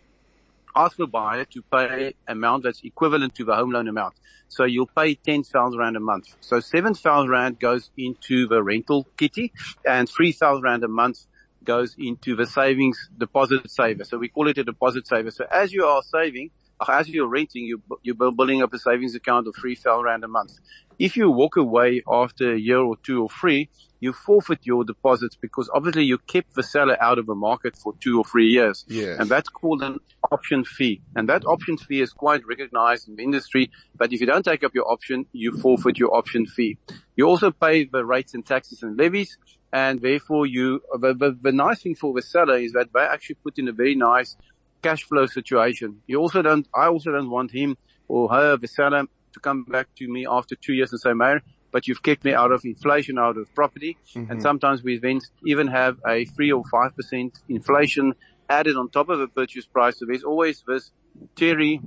ask 0.77 0.97
the 0.97 1.07
buyer 1.07 1.45
to 1.45 1.63
pay 1.63 2.15
an 2.29 2.37
amount 2.37 2.63
that's 2.65 2.83
equivalent 2.85 3.35
to 3.35 3.45
the 3.45 3.55
home 3.55 3.71
loan 3.71 3.89
amount. 3.89 4.15
So 4.49 4.65
you'll 4.65 4.87
pay 4.87 5.15
10,000 5.15 5.79
rand 5.79 5.97
a 5.97 6.01
month. 6.01 6.37
So 6.41 6.61
7,000 6.61 7.29
rand 7.29 7.59
goes 7.59 7.91
into 7.97 8.47
the 8.47 8.63
rental 8.63 9.07
kitty 9.17 9.53
and 9.85 10.09
3,000 10.09 10.63
rand 10.63 10.85
a 10.85 10.89
month 10.89 11.27
goes 11.65 11.97
into 11.99 12.37
the 12.37 12.47
savings 12.47 13.11
deposit 13.19 13.71
saver. 13.71 14.05
So 14.05 14.17
we 14.17 14.29
call 14.29 14.49
it 14.49 14.57
a 14.59 14.65
deposit 14.65 15.07
saver. 15.07 15.31
So 15.31 15.45
as 15.51 15.73
you 15.73 15.85
are 15.85 16.03
saving, 16.03 16.51
as 16.89 17.09
you're 17.09 17.27
renting, 17.27 17.65
you, 17.65 17.83
you're 18.03 18.15
building 18.15 18.63
up 18.63 18.73
a 18.73 18.79
savings 18.79 19.15
account 19.15 19.49
of 19.49 19.55
3,000 19.57 20.05
rand 20.05 20.25
a 20.25 20.29
month. 20.29 20.53
If 20.99 21.17
you 21.17 21.31
walk 21.31 21.57
away 21.57 22.03
after 22.11 22.55
a 22.55 22.59
year 22.59 22.81
or 22.81 22.97
two 22.97 23.23
or 23.23 23.29
three, 23.29 23.69
you 24.01 24.13
forfeit 24.13 24.61
your 24.63 24.85
deposits 24.85 25.37
because 25.37 25.71
obviously 25.75 26.05
you 26.05 26.19
kept 26.19 26.55
the 26.55 26.63
seller 26.63 26.97
out 27.01 27.19
of 27.19 27.27
the 27.27 27.35
market 27.35 27.77
for 27.77 27.95
two 28.01 28.19
or 28.19 28.25
three 28.25 28.49
years. 28.49 28.85
Yes. 28.89 29.19
And 29.19 29.29
that's 29.29 29.49
called 29.49 29.83
an 29.83 29.99
option 30.31 30.65
fee. 30.65 31.01
And 31.17 31.29
that 31.29 31.45
option 31.47 31.77
fee 31.79 32.01
is 32.01 32.13
quite 32.13 32.47
recognized 32.47 33.09
in 33.09 33.17
the 33.17 33.23
industry. 33.23 33.71
But 33.97 34.13
if 34.13 34.21
you 34.21 34.27
don't 34.27 34.45
take 34.45 34.63
up 34.65 34.75
your 34.75 34.91
option, 34.91 35.27
you 35.33 35.57
forfeit 35.59 35.99
your 35.99 36.17
option 36.17 36.47
fee. 36.47 36.79
You 37.17 37.27
also 37.27 37.51
pay 37.51 37.85
the 37.85 38.05
rates 38.05 38.35
and 38.35 38.45
taxes 38.47 38.83
and 38.83 38.97
levies. 38.97 39.37
And 39.73 40.01
therefore 40.01 40.47
you, 40.47 40.81
the, 41.01 41.15
the, 41.15 41.37
the 41.41 41.53
nice 41.53 41.83
thing 41.83 41.95
for 41.95 42.15
the 42.15 42.23
seller 42.23 42.57
is 42.57 42.73
that 42.73 42.89
they 42.95 43.01
actually 43.01 43.37
put 43.37 43.59
in 43.59 43.69
a 43.69 43.73
very 43.73 43.95
nice 43.95 44.37
cash 44.83 45.03
flow 45.03 45.27
situation. 45.27 46.03
You 46.07 46.19
also 46.21 46.43
don't, 46.43 46.67
I 46.75 46.87
also 46.87 47.11
don't 47.11 47.31
want 47.31 47.51
him 47.51 47.77
or 48.07 48.29
her, 48.31 48.57
the 48.57 48.69
seller, 48.69 49.05
to 49.39 49.43
come 49.43 49.65
back 49.65 49.89
to 49.97 50.09
me 50.09 50.27
after 50.29 50.55
two 50.55 50.75
years 50.75 50.93
and 50.93 51.01
say, 51.01 51.13
Meyer, 51.13 51.41
but 51.71 51.87
you've 51.87 52.03
kept 52.03 52.25
me 52.25 52.33
out 52.33 52.53
of 52.53 52.65
inflation, 52.65 53.19
out 53.19 53.37
of 53.37 53.55
property. 53.55 53.97
Mm-hmm. 54.15 54.31
And 54.31 54.43
sometimes 54.43 54.83
we 54.83 54.99
then 54.99 55.21
even 55.45 55.69
have 55.69 55.99
a 56.07 56.25
three 56.25 56.53
or 56.53 56.65
five 56.71 56.97
percent 56.97 57.39
inflation 57.49 58.15
added 58.49 58.77
on 58.77 58.89
top 58.89 59.09
of 59.09 59.19
the 59.19 59.29
purchase 59.29 59.67
price. 59.67 59.99
So 59.99 60.07
there's 60.07 60.25
always 60.25 60.65
this 60.67 60.91
theory 61.37 61.81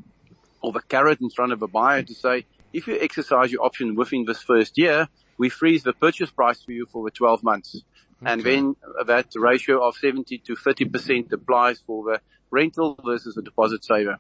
or 0.61 0.71
the 0.71 0.81
carrot 0.81 1.21
in 1.21 1.29
front 1.29 1.53
of 1.53 1.61
a 1.61 1.67
buyer 1.67 2.03
to 2.03 2.13
say, 2.13 2.45
if 2.73 2.87
you 2.87 2.97
exercise 2.99 3.51
your 3.51 3.63
option 3.65 3.95
within 3.95 4.25
this 4.25 4.41
first 4.41 4.77
year, 4.77 5.07
we 5.37 5.49
freeze 5.49 5.83
the 5.83 5.93
purchase 5.93 6.29
price 6.29 6.61
for 6.61 6.71
you 6.71 6.85
for 6.85 7.03
the 7.03 7.11
12 7.11 7.43
months. 7.43 7.81
Okay. 8.21 8.31
And 8.31 8.43
then 8.43 8.75
that 9.07 9.27
ratio 9.35 9.85
of 9.85 9.95
70 9.95 10.37
to 10.39 10.55
30% 10.55 11.31
applies 11.33 11.79
for 11.79 12.03
the 12.03 12.21
rental 12.51 12.99
versus 13.03 13.35
the 13.35 13.41
deposit 13.41 13.83
saver. 13.83 14.19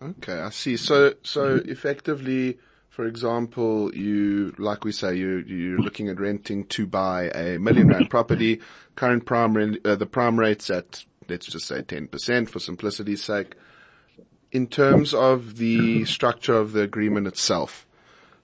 Okay, 0.00 0.40
I 0.40 0.50
see. 0.50 0.76
So, 0.76 1.14
so 1.22 1.60
effectively, 1.64 2.58
for 2.88 3.06
example, 3.06 3.94
you, 3.94 4.54
like 4.58 4.84
we 4.84 4.92
say, 4.92 5.16
you, 5.16 5.38
you're 5.46 5.78
looking 5.78 6.08
at 6.08 6.20
renting 6.20 6.64
to 6.66 6.86
buy 6.86 7.30
a 7.30 7.58
million 7.58 7.88
rand 7.88 8.10
property. 8.10 8.60
Current 8.94 9.24
prime, 9.24 9.76
uh, 9.84 9.96
the 9.96 10.06
prime 10.06 10.38
rate's 10.38 10.70
at, 10.70 11.04
let's 11.28 11.46
just 11.46 11.66
say 11.66 11.82
10% 11.82 12.48
for 12.48 12.60
simplicity's 12.60 13.22
sake. 13.22 13.54
In 14.50 14.66
terms 14.66 15.12
of 15.14 15.56
the 15.58 16.04
structure 16.06 16.56
of 16.56 16.72
the 16.72 16.80
agreement 16.80 17.26
itself, 17.26 17.86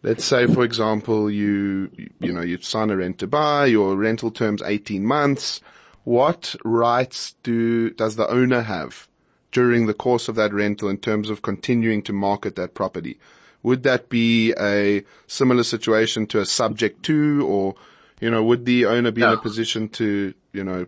let's 0.02 0.24
say, 0.24 0.46
for 0.46 0.64
example, 0.64 1.30
you, 1.30 1.90
you 2.20 2.32
know, 2.32 2.42
you 2.42 2.60
sign 2.60 2.90
a 2.90 2.96
rent 2.96 3.18
to 3.20 3.26
buy, 3.26 3.66
your 3.66 3.96
rental 3.96 4.30
term's 4.30 4.62
18 4.62 5.04
months. 5.04 5.60
What 6.02 6.54
rights 6.64 7.34
do, 7.42 7.90
does 7.90 8.16
the 8.16 8.28
owner 8.28 8.60
have 8.60 9.08
during 9.54 9.86
the 9.86 9.94
course 9.94 10.28
of 10.28 10.34
that 10.34 10.52
rental 10.52 10.90
in 10.90 10.98
terms 10.98 11.30
of 11.30 11.40
continuing 11.40 12.02
to 12.02 12.12
market 12.12 12.56
that 12.56 12.74
property? 12.74 13.18
Would 13.62 13.84
that 13.84 14.10
be 14.10 14.52
a 14.60 15.02
similar 15.26 15.62
situation 15.62 16.26
to 16.26 16.40
a 16.40 16.44
subject 16.44 17.04
to 17.04 17.46
or, 17.46 17.76
you 18.20 18.30
know, 18.30 18.42
would 18.42 18.66
the 18.66 18.84
owner 18.84 19.10
be 19.10 19.22
in 19.22 19.28
a 19.28 19.38
position 19.38 19.88
to, 19.90 20.34
you 20.52 20.64
know, 20.64 20.86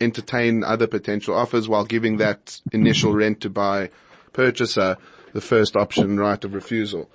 entertain 0.00 0.62
other 0.62 0.86
potential 0.86 1.34
offers 1.34 1.68
while 1.68 1.84
giving 1.84 2.18
that 2.18 2.60
initial 2.70 3.12
rent 3.12 3.40
to 3.40 3.50
buy 3.50 3.90
purchaser 4.32 4.96
the 5.32 5.40
first 5.40 5.74
option 5.74 6.20
right 6.20 6.44
of 6.44 6.54
refusal? 6.54 7.10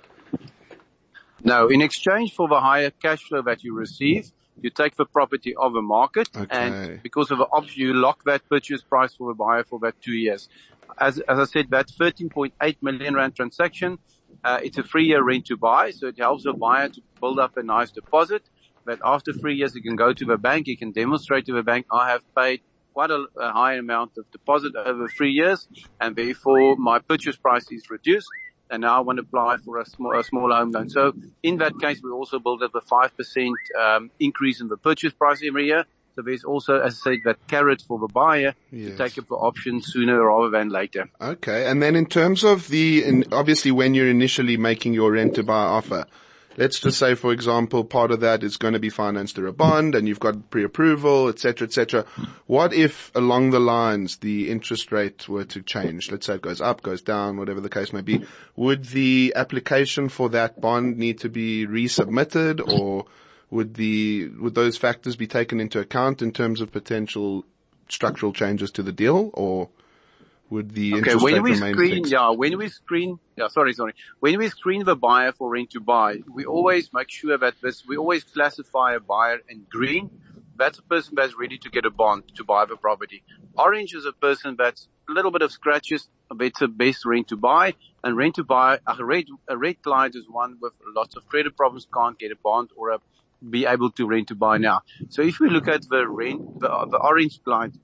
No, 1.42 1.68
in 1.68 1.80
exchange 1.80 2.34
for 2.34 2.48
the 2.48 2.60
higher 2.60 2.90
cash 2.90 3.22
flow 3.22 3.40
that 3.42 3.64
you 3.64 3.74
receive, 3.74 4.30
you 4.62 4.70
take 4.70 4.96
the 4.96 5.06
property 5.06 5.54
of 5.56 5.74
a 5.74 5.82
market 5.82 6.28
Okay. 6.36 6.46
and 6.50 7.02
because 7.02 7.30
of 7.30 7.38
the 7.38 7.44
option, 7.46 7.82
you 7.82 7.94
lock 7.94 8.22
that 8.24 8.42
purchase 8.48 8.82
price 8.82 9.14
for 9.14 9.28
the 9.30 9.34
buyer 9.34 9.64
for 9.64 9.78
that 9.80 9.94
two 10.02 10.12
years. 10.12 10.48
As, 10.98 11.18
as 11.20 11.38
I 11.38 11.44
said, 11.44 11.70
that 11.70 11.88
13.8 11.88 12.76
million 12.82 13.14
rand 13.14 13.36
transaction, 13.36 13.98
uh, 14.44 14.58
it's 14.62 14.78
a 14.78 14.82
three 14.82 15.06
year 15.06 15.22
rent 15.22 15.46
to 15.46 15.56
buy. 15.56 15.90
So 15.90 16.08
it 16.08 16.18
helps 16.18 16.44
the 16.44 16.52
buyer 16.52 16.88
to 16.88 17.00
build 17.20 17.38
up 17.38 17.52
a 17.56 17.62
nice 17.62 17.90
deposit 17.90 18.42
that 18.86 18.98
after 19.04 19.32
three 19.32 19.54
years 19.54 19.74
he 19.74 19.82
can 19.82 19.96
go 19.96 20.12
to 20.12 20.24
the 20.24 20.38
bank. 20.38 20.66
He 20.66 20.76
can 20.76 20.92
demonstrate 20.92 21.46
to 21.46 21.52
the 21.52 21.62
bank, 21.62 21.86
I 21.92 22.10
have 22.10 22.22
paid 22.36 22.62
quite 22.92 23.10
a, 23.10 23.24
a 23.38 23.52
high 23.52 23.74
amount 23.74 24.12
of 24.18 24.24
deposit 24.32 24.72
over 24.76 25.08
three 25.08 25.30
years 25.30 25.68
and 26.00 26.16
therefore 26.16 26.76
my 26.76 26.98
purchase 26.98 27.36
price 27.36 27.66
is 27.70 27.84
reduced 27.88 28.28
and 28.70 28.82
now 28.82 28.96
I 28.96 29.00
want 29.00 29.16
to 29.18 29.22
apply 29.22 29.56
for 29.58 29.78
a 29.78 29.84
small, 29.86 30.18
a 30.18 30.24
small 30.24 30.52
home 30.52 30.72
loan. 30.72 30.88
So 30.88 31.12
in 31.42 31.58
that 31.58 31.78
case, 31.80 32.00
we 32.02 32.10
also 32.10 32.38
build 32.38 32.62
up 32.62 32.74
a 32.74 32.80
5% 32.80 33.52
um, 33.78 34.10
increase 34.18 34.60
in 34.60 34.68
the 34.68 34.76
purchase 34.76 35.12
price 35.12 35.42
every 35.46 35.66
year. 35.66 35.84
So 36.16 36.22
there's 36.22 36.44
also, 36.44 36.80
as 36.80 37.00
I 37.00 37.10
said, 37.10 37.18
that 37.24 37.46
carrot 37.46 37.82
for 37.86 37.98
the 37.98 38.08
buyer 38.08 38.54
Yes. 38.72 38.90
to 38.90 38.96
take 38.96 39.18
up 39.18 39.28
the 39.28 39.36
option 39.36 39.80
sooner 39.82 40.24
rather 40.24 40.50
than 40.50 40.68
later. 40.68 41.08
Okay. 41.20 41.66
And 41.66 41.82
then 41.82 41.96
in 41.96 42.06
terms 42.06 42.44
of 42.44 42.68
the, 42.68 43.04
in, 43.04 43.24
obviously 43.32 43.70
when 43.70 43.94
you're 43.94 44.08
initially 44.08 44.56
making 44.56 44.94
your 44.94 45.12
rent 45.12 45.34
to 45.36 45.42
buy 45.42 45.64
offer, 45.64 46.06
let's 46.60 46.78
just 46.78 46.98
say, 46.98 47.14
for 47.14 47.32
example, 47.32 47.84
part 47.84 48.10
of 48.10 48.20
that 48.20 48.44
is 48.44 48.58
going 48.58 48.74
to 48.74 48.78
be 48.78 48.90
financed 48.90 49.34
through 49.34 49.48
a 49.48 49.52
bond 49.52 49.94
and 49.94 50.06
you've 50.06 50.20
got 50.20 50.50
pre-approval, 50.50 51.30
et 51.30 51.38
cetera, 51.38 51.66
et 51.66 51.72
cetera. 51.72 52.04
What 52.46 52.74
if 52.74 53.10
along 53.14 53.50
the 53.50 53.58
lines 53.58 54.18
the 54.18 54.50
interest 54.50 54.92
rate 54.92 55.26
were 55.26 55.46
to 55.46 55.62
change? 55.62 56.10
Let's 56.10 56.26
say 56.26 56.34
it 56.34 56.42
goes 56.42 56.60
up, 56.60 56.82
goes 56.82 57.00
down, 57.00 57.38
whatever 57.38 57.62
the 57.62 57.70
case 57.70 57.94
may 57.94 58.02
be. 58.02 58.26
Would 58.56 58.84
the 58.84 59.32
application 59.34 60.10
for 60.10 60.28
that 60.28 60.60
bond 60.60 60.98
need 60.98 61.18
to 61.20 61.30
be 61.30 61.66
resubmitted 61.66 62.60
or 62.60 63.06
would 63.48 63.74
the, 63.74 64.28
would 64.38 64.54
those 64.54 64.76
factors 64.76 65.16
be 65.16 65.26
taken 65.26 65.60
into 65.60 65.80
account 65.80 66.20
in 66.20 66.30
terms 66.30 66.60
of 66.60 66.70
potential 66.70 67.46
structural 67.88 68.34
changes 68.34 68.70
to 68.72 68.82
the 68.82 68.92
deal 68.92 69.30
or 69.32 69.70
would 70.50 70.70
the 70.74 70.94
Okay, 70.96 71.14
when 71.14 71.42
we 71.42 71.54
screen, 71.54 71.96
fixed? 71.98 72.12
yeah, 72.12 72.30
when 72.30 72.58
we 72.58 72.68
screen, 72.68 73.18
yeah, 73.36 73.48
sorry, 73.48 73.72
sorry. 73.72 73.94
When 74.18 74.38
we 74.38 74.48
screen 74.48 74.84
the 74.84 74.96
buyer 74.96 75.32
for 75.32 75.48
rent 75.50 75.70
to 75.70 75.80
buy, 75.80 76.18
we 76.30 76.44
always 76.44 76.90
make 76.92 77.08
sure 77.10 77.38
that 77.38 77.54
this, 77.62 77.84
we 77.86 77.96
always 77.96 78.24
classify 78.24 78.94
a 78.94 79.00
buyer 79.00 79.38
in 79.48 79.66
green. 79.70 80.10
That's 80.56 80.78
a 80.78 80.82
person 80.82 81.14
that's 81.16 81.34
ready 81.38 81.56
to 81.58 81.70
get 81.70 81.86
a 81.86 81.90
bond 81.90 82.24
to 82.36 82.44
buy 82.44 82.66
the 82.66 82.76
property. 82.76 83.22
Orange 83.56 83.94
is 83.94 84.04
a 84.04 84.12
person 84.12 84.56
that's 84.58 84.88
a 85.08 85.12
little 85.12 85.30
bit 85.30 85.42
of 85.42 85.52
scratches, 85.52 86.08
but 86.28 86.42
it's 86.46 86.60
a 86.60 86.68
best 86.68 87.04
rent 87.06 87.28
to 87.28 87.36
buy. 87.36 87.74
And 88.04 88.16
rent 88.16 88.34
to 88.36 88.44
buy, 88.44 88.78
a 88.86 89.04
red, 89.04 89.24
a 89.48 89.56
red 89.56 89.82
client 89.82 90.16
is 90.16 90.26
one 90.28 90.58
with 90.60 90.72
lots 90.94 91.16
of 91.16 91.26
credit 91.28 91.56
problems, 91.56 91.86
can't 91.94 92.18
get 92.18 92.32
a 92.32 92.36
bond 92.36 92.70
or 92.76 92.90
a, 92.90 92.98
be 93.48 93.64
able 93.66 93.90
to 93.92 94.06
rent 94.06 94.28
to 94.28 94.34
buy 94.34 94.58
now. 94.58 94.82
So 95.08 95.22
if 95.22 95.38
we 95.40 95.48
look 95.48 95.68
at 95.68 95.88
the 95.88 96.06
rent, 96.08 96.60
the, 96.60 96.68
the 96.90 96.98
orange 96.98 97.40
client, 97.42 97.78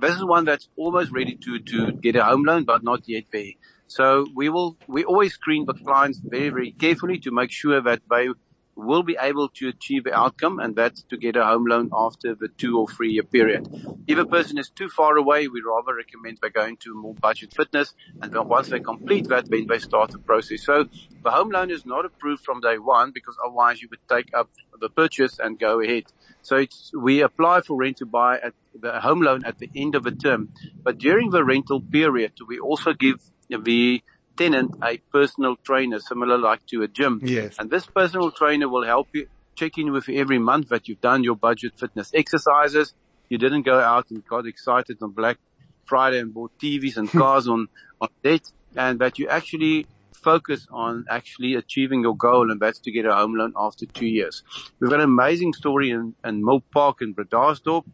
this 0.00 0.14
is 0.14 0.24
one 0.24 0.44
that's 0.44 0.68
almost 0.76 1.10
ready 1.12 1.36
to, 1.36 1.58
to 1.58 1.92
get 1.92 2.16
a 2.16 2.24
home 2.24 2.44
loan, 2.44 2.64
but 2.64 2.82
not 2.82 3.02
yet 3.06 3.24
there. 3.32 3.52
So 3.88 4.26
we 4.34 4.48
will, 4.48 4.76
we 4.88 5.04
always 5.04 5.34
screen 5.34 5.64
the 5.64 5.74
clients 5.74 6.18
very, 6.22 6.48
very 6.48 6.72
carefully 6.72 7.18
to 7.20 7.30
make 7.30 7.52
sure 7.52 7.80
that 7.80 8.02
they 8.10 8.28
will 8.76 9.02
be 9.02 9.16
able 9.18 9.48
to 9.48 9.68
achieve 9.68 10.04
the 10.04 10.14
outcome 10.14 10.58
and 10.58 10.76
that's 10.76 11.02
to 11.04 11.16
get 11.16 11.34
a 11.34 11.44
home 11.44 11.64
loan 11.64 11.90
after 11.94 12.34
the 12.34 12.48
two 12.58 12.78
or 12.78 12.86
three 12.86 13.10
year 13.10 13.22
period. 13.22 13.66
If 14.06 14.18
a 14.18 14.26
person 14.26 14.58
is 14.58 14.68
too 14.68 14.90
far 14.90 15.16
away, 15.16 15.48
we 15.48 15.62
rather 15.66 15.94
recommend 15.94 16.38
they 16.42 16.50
going 16.50 16.76
to 16.78 16.94
more 16.94 17.14
budget 17.14 17.54
fitness 17.54 17.94
and 18.20 18.32
then 18.32 18.46
once 18.46 18.68
they 18.68 18.80
complete 18.80 19.28
that, 19.28 19.48
then 19.50 19.66
they 19.66 19.78
start 19.78 20.10
the 20.10 20.18
process. 20.18 20.62
So 20.64 20.88
the 21.24 21.30
home 21.30 21.50
loan 21.50 21.70
is 21.70 21.86
not 21.86 22.04
approved 22.04 22.44
from 22.44 22.60
day 22.60 22.76
one 22.76 23.12
because 23.12 23.36
otherwise 23.44 23.80
you 23.80 23.88
would 23.90 24.06
take 24.08 24.34
up 24.34 24.50
the 24.78 24.90
purchase 24.90 25.38
and 25.38 25.58
go 25.58 25.80
ahead. 25.80 26.04
So 26.46 26.54
it's, 26.58 26.92
we 26.94 27.22
apply 27.22 27.62
for 27.62 27.76
rent 27.76 27.96
to 27.96 28.06
buy 28.06 28.38
at 28.38 28.54
the 28.72 29.00
home 29.00 29.20
loan 29.20 29.44
at 29.44 29.58
the 29.58 29.68
end 29.74 29.96
of 29.96 30.04
the 30.04 30.12
term. 30.12 30.50
But 30.80 30.96
during 30.96 31.30
the 31.30 31.44
rental 31.44 31.80
period, 31.80 32.34
we 32.46 32.60
also 32.60 32.92
give 32.92 33.20
the 33.48 34.00
tenant 34.36 34.76
a 34.80 34.98
personal 35.12 35.56
trainer, 35.56 35.98
similar 35.98 36.38
like 36.38 36.64
to 36.66 36.82
a 36.82 36.88
gym. 36.88 37.20
Yes. 37.24 37.56
And 37.58 37.68
this 37.68 37.84
personal 37.86 38.30
trainer 38.30 38.68
will 38.68 38.84
help 38.84 39.08
you 39.12 39.26
check 39.56 39.76
in 39.76 39.90
with 39.90 40.06
you 40.06 40.20
every 40.20 40.38
month 40.38 40.68
that 40.68 40.86
you've 40.86 41.00
done 41.00 41.24
your 41.24 41.34
budget 41.34 41.72
fitness 41.80 42.12
exercises. 42.14 42.94
You 43.28 43.38
didn't 43.38 43.62
go 43.62 43.80
out 43.80 44.10
and 44.10 44.24
got 44.24 44.46
excited 44.46 44.98
on 45.02 45.10
Black 45.10 45.38
Friday 45.84 46.20
and 46.20 46.32
bought 46.32 46.52
TVs 46.62 46.96
and 46.96 47.10
cars 47.10 47.48
on, 47.54 47.66
on 48.00 48.08
debt 48.22 48.52
and 48.76 49.00
that 49.00 49.18
you 49.18 49.26
actually 49.26 49.88
focus 50.16 50.66
on 50.70 51.04
actually 51.08 51.54
achieving 51.54 52.02
your 52.02 52.16
goal 52.16 52.50
and 52.50 52.60
that's 52.60 52.78
to 52.80 52.90
get 52.90 53.06
a 53.06 53.14
home 53.14 53.34
loan 53.34 53.52
after 53.56 53.86
two 53.86 54.06
years. 54.06 54.42
We've 54.80 54.90
got 54.90 55.00
an 55.00 55.04
amazing 55.04 55.52
story 55.52 55.90
in, 55.90 56.14
in 56.24 56.44
Mill 56.44 56.62
Park 56.72 57.02
in 57.02 57.14
Bredasdorp 57.14 57.84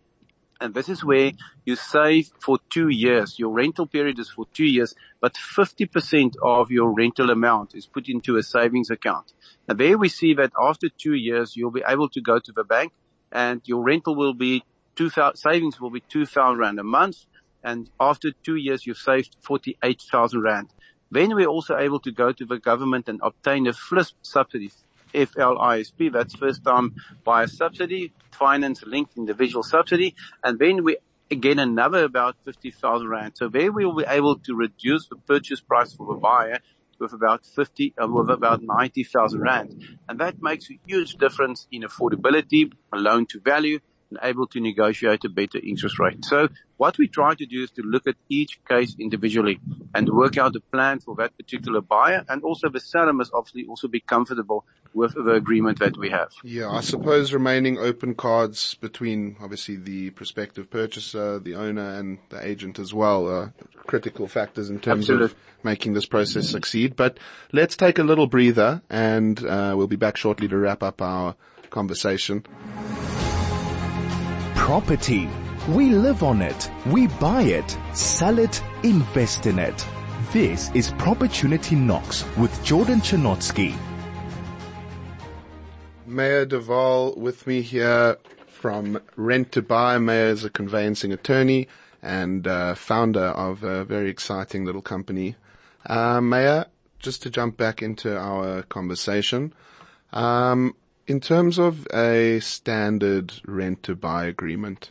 and 0.63 0.75
this 0.75 0.89
is 0.89 1.05
where 1.05 1.33
you 1.65 1.75
save 1.75 2.31
for 2.39 2.59
two 2.71 2.89
years. 2.89 3.37
Your 3.39 3.51
rental 3.51 3.87
period 3.87 4.21
is 4.21 4.31
for 4.31 4.47
two 4.55 4.65
years, 4.65 4.95
but 5.21 5.35
50% 5.35 6.35
of 6.41 6.71
your 6.71 6.93
rental 6.93 7.31
amount 7.31 7.75
is 7.75 7.87
put 7.87 8.09
into 8.09 8.37
a 8.37 8.45
savings 8.45 8.89
account. 8.89 9.33
And 9.69 9.79
there 9.79 9.99
we 9.99 10.09
see 10.09 10.35
that 10.35 10.53
after 10.61 10.89
two 10.89 11.15
years, 11.15 11.57
you'll 11.57 11.73
be 11.73 11.83
able 11.87 12.09
to 12.11 12.21
go 12.21 12.39
to 12.39 12.53
the 12.53 12.63
bank 12.63 12.93
and 13.33 13.61
your 13.65 13.83
rental 13.83 14.15
will 14.15 14.35
be 14.35 14.63
2000, 14.95 15.37
savings 15.37 15.81
will 15.81 15.91
be 15.91 16.03
2000 16.09 16.59
Rand 16.59 16.79
a 16.79 16.85
month. 16.85 17.27
And 17.65 17.91
after 17.99 18.31
two 18.45 18.57
years, 18.57 18.87
you've 18.87 18.99
saved 18.99 19.37
48,000 19.41 20.43
Rand. 20.43 20.69
Then 21.13 21.35
we're 21.35 21.47
also 21.47 21.77
able 21.77 22.01
to 22.01 22.11
go 22.11 22.33
to 22.33 22.45
the 22.47 22.59
government 22.59 23.07
and 23.07 23.21
obtain 23.23 23.67
a 23.67 23.75
FLISP 23.75 24.15
subsidy, 24.23 24.73
FLISP, 25.13 26.11
that's 26.11 26.35
first 26.35 26.65
time 26.65 26.95
buyer 27.23 27.47
subsidy, 27.47 28.15
finance 28.31 28.83
linked 28.87 29.19
individual 29.19 29.63
subsidy, 29.63 30.15
and 30.43 30.59
then 30.59 30.83
we 30.85 30.97
again 31.31 31.59
another 31.59 32.05
about 32.05 32.37
50,000 32.47 33.07
rand. 33.09 33.33
So 33.37 33.49
there 33.49 33.71
we 33.71 33.85
will 33.85 33.97
be 33.97 34.07
able 34.09 34.39
to 34.39 34.55
reduce 34.55 35.07
the 35.09 35.17
purchase 35.17 35.61
price 35.61 35.93
for 35.93 36.07
the 36.07 36.19
buyer 36.19 36.61
with 36.99 37.13
about 37.13 37.45
50, 37.45 37.95
uh, 38.03 38.07
with 38.07 38.31
about 38.31 38.63
90,000 38.63 39.41
rand. 39.41 39.99
And 40.09 40.19
that 40.19 40.41
makes 40.41 40.71
a 40.71 40.79
huge 40.87 41.17
difference 41.17 41.67
in 41.71 41.83
affordability, 41.83 42.73
loan 42.95 43.27
to 43.27 43.41
value, 43.41 43.81
and 44.09 44.19
able 44.23 44.47
to 44.47 44.61
negotiate 44.61 45.25
a 45.25 45.29
better 45.29 45.59
interest 45.59 45.99
rate. 45.99 46.25
So 46.25 46.49
what 46.83 46.99
we 46.99 47.07
try 47.07 47.33
to 47.33 47.47
do 47.47 47.63
is 47.63 47.71
to 47.71 47.83
look 47.83 48.09
at 48.09 48.17
each 48.29 48.59
case 48.69 48.97
individually 48.99 49.61
and 49.95 50.09
work 50.09 50.37
out 50.37 50.57
a 50.57 50.61
plan 50.73 50.99
for 50.99 51.15
that 51.15 51.31
particular 51.37 51.81
buyer 51.81 52.25
and 52.29 52.43
also 52.43 52.69
the 52.69 52.81
seller 52.81 53.13
must 53.13 53.31
obviously 53.33 53.65
also 53.69 53.87
be 53.87 54.01
comfortable 54.01 54.65
with 54.93 55.15
the 55.15 55.35
agreement 55.43 55.79
that 55.79 55.97
we 55.97 56.11
have. 56.11 56.33
Yeah, 56.43 56.69
I 56.69 56.81
suppose 56.81 57.33
remaining 57.33 57.79
open 57.79 58.17
cards 58.17 58.75
between 58.75 59.37
obviously 59.41 59.77
the 59.77 60.11
prospective 60.11 60.71
purchaser, 60.71 61.39
the 61.39 61.55
owner 61.55 61.89
and 62.01 62.19
the 62.31 62.45
agent 62.45 62.81
as 62.81 62.93
well 62.93 63.29
are 63.29 63.55
critical 63.87 64.27
factors 64.27 64.69
in 64.69 64.81
terms 64.81 65.09
of 65.09 65.37
making 65.63 65.95
this 65.95 66.07
process 66.07 66.49
succeed. 66.49 66.97
But 66.97 67.17
let's 67.53 67.77
take 67.77 68.01
a 68.01 68.03
little 68.03 68.27
breather 68.27 68.83
and 68.91 69.39
uh, 69.47 69.75
we'll 69.77 69.87
be 69.87 69.95
back 69.95 70.17
shortly 70.17 70.49
to 70.49 70.59
wrap 70.59 70.83
up 70.83 71.01
our 71.01 71.37
conversation. 71.71 72.45
Property. 74.57 75.29
We 75.69 75.91
live 75.91 76.25
on 76.25 76.43
it. 76.43 76.69
We 76.87 77.07
buy 77.07 77.43
it, 77.43 77.79
sell 77.95 78.41
it, 78.41 78.61
invest 78.83 79.47
in 79.47 79.61
it. 79.61 79.87
This 80.33 80.73
is 80.75 80.91
Propertunity 80.99 81.77
Knocks 81.77 82.25
with 82.37 82.65
Jordan 82.65 83.01
Chinotsky. 83.01 83.73
Meyer 86.05 86.47
de 86.47 86.59
Waal 86.59 87.15
with 87.15 87.47
me 87.47 87.63
here 87.63 88.19
from 88.49 89.01
Rent 89.15 89.53
to 89.53 89.63
Buy. 89.63 89.99
Meyer 89.99 90.31
is 90.31 90.43
a 90.43 90.51
conveyancing 90.51 91.13
attorney 91.13 91.69
and 92.03 92.45
uh, 92.49 92.75
founder 92.75 93.27
of 93.27 93.63
a 93.63 93.85
very 93.85 94.11
exciting 94.11 94.65
little 94.65 94.83
company. 94.83 95.37
Uh, 95.87 96.21
Meyer, 96.21 96.67
just 96.99 97.23
to 97.23 97.31
jump 97.31 97.57
back 97.57 97.83
into 97.83 98.19
our 98.19 98.63
conversation, 98.63 99.55
um, 100.13 100.75
in 101.07 101.21
terms 101.21 101.61
of 101.61 101.87
a 101.95 102.41
standard 102.41 103.35
rent 103.47 103.85
to 103.85 103.95
buy 103.95 104.25
agreement, 104.25 104.91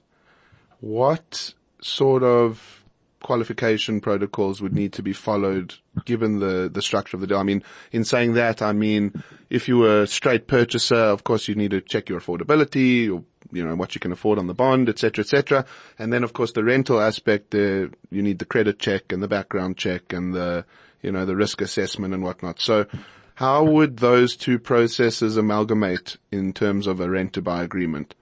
what 0.81 1.53
sort 1.81 2.23
of 2.23 2.83
qualification 3.23 4.01
protocols 4.01 4.61
would 4.61 4.73
need 4.73 4.91
to 4.93 5.03
be 5.03 5.13
followed 5.13 5.75
given 6.05 6.39
the, 6.39 6.69
the 6.73 6.81
structure 6.81 7.15
of 7.15 7.21
the 7.21 7.27
deal? 7.27 7.37
I 7.37 7.43
mean, 7.43 7.63
in 7.91 8.03
saying 8.03 8.33
that, 8.33 8.61
I 8.61 8.73
mean, 8.73 9.23
if 9.49 9.67
you 9.67 9.77
were 9.77 10.01
a 10.01 10.07
straight 10.07 10.47
purchaser, 10.47 10.95
of 10.95 11.23
course 11.23 11.47
you 11.47 11.55
need 11.55 11.71
to 11.71 11.81
check 11.81 12.09
your 12.09 12.19
affordability 12.19 13.05
or, 13.05 13.23
you 13.51 13.63
know, 13.63 13.75
what 13.75 13.93
you 13.95 14.01
can 14.01 14.11
afford 14.11 14.39
on 14.39 14.47
the 14.47 14.53
bond, 14.55 14.89
et 14.89 14.97
cetera, 14.97 15.23
et 15.23 15.27
cetera. 15.27 15.65
And 15.99 16.11
then 16.11 16.23
of 16.23 16.33
course 16.33 16.51
the 16.51 16.63
rental 16.63 16.99
aspect, 16.99 17.53
uh, 17.53 17.87
you 18.09 18.21
need 18.21 18.39
the 18.39 18.45
credit 18.45 18.79
check 18.79 19.11
and 19.11 19.21
the 19.21 19.27
background 19.27 19.77
check 19.77 20.13
and 20.13 20.33
the, 20.33 20.65
you 21.03 21.11
know, 21.11 21.25
the 21.25 21.35
risk 21.35 21.61
assessment 21.61 22.13
and 22.13 22.23
whatnot. 22.23 22.59
So 22.59 22.87
How 23.41 23.63
would 23.63 23.97
those 23.97 24.35
two 24.35 24.59
processes 24.59 25.35
amalgamate 25.35 26.17
in 26.31 26.53
terms 26.53 26.85
of 26.85 26.99
a 26.99 27.09
rent 27.09 27.33
to 27.33 27.41
buy 27.41 27.63
agreement? 27.63 28.13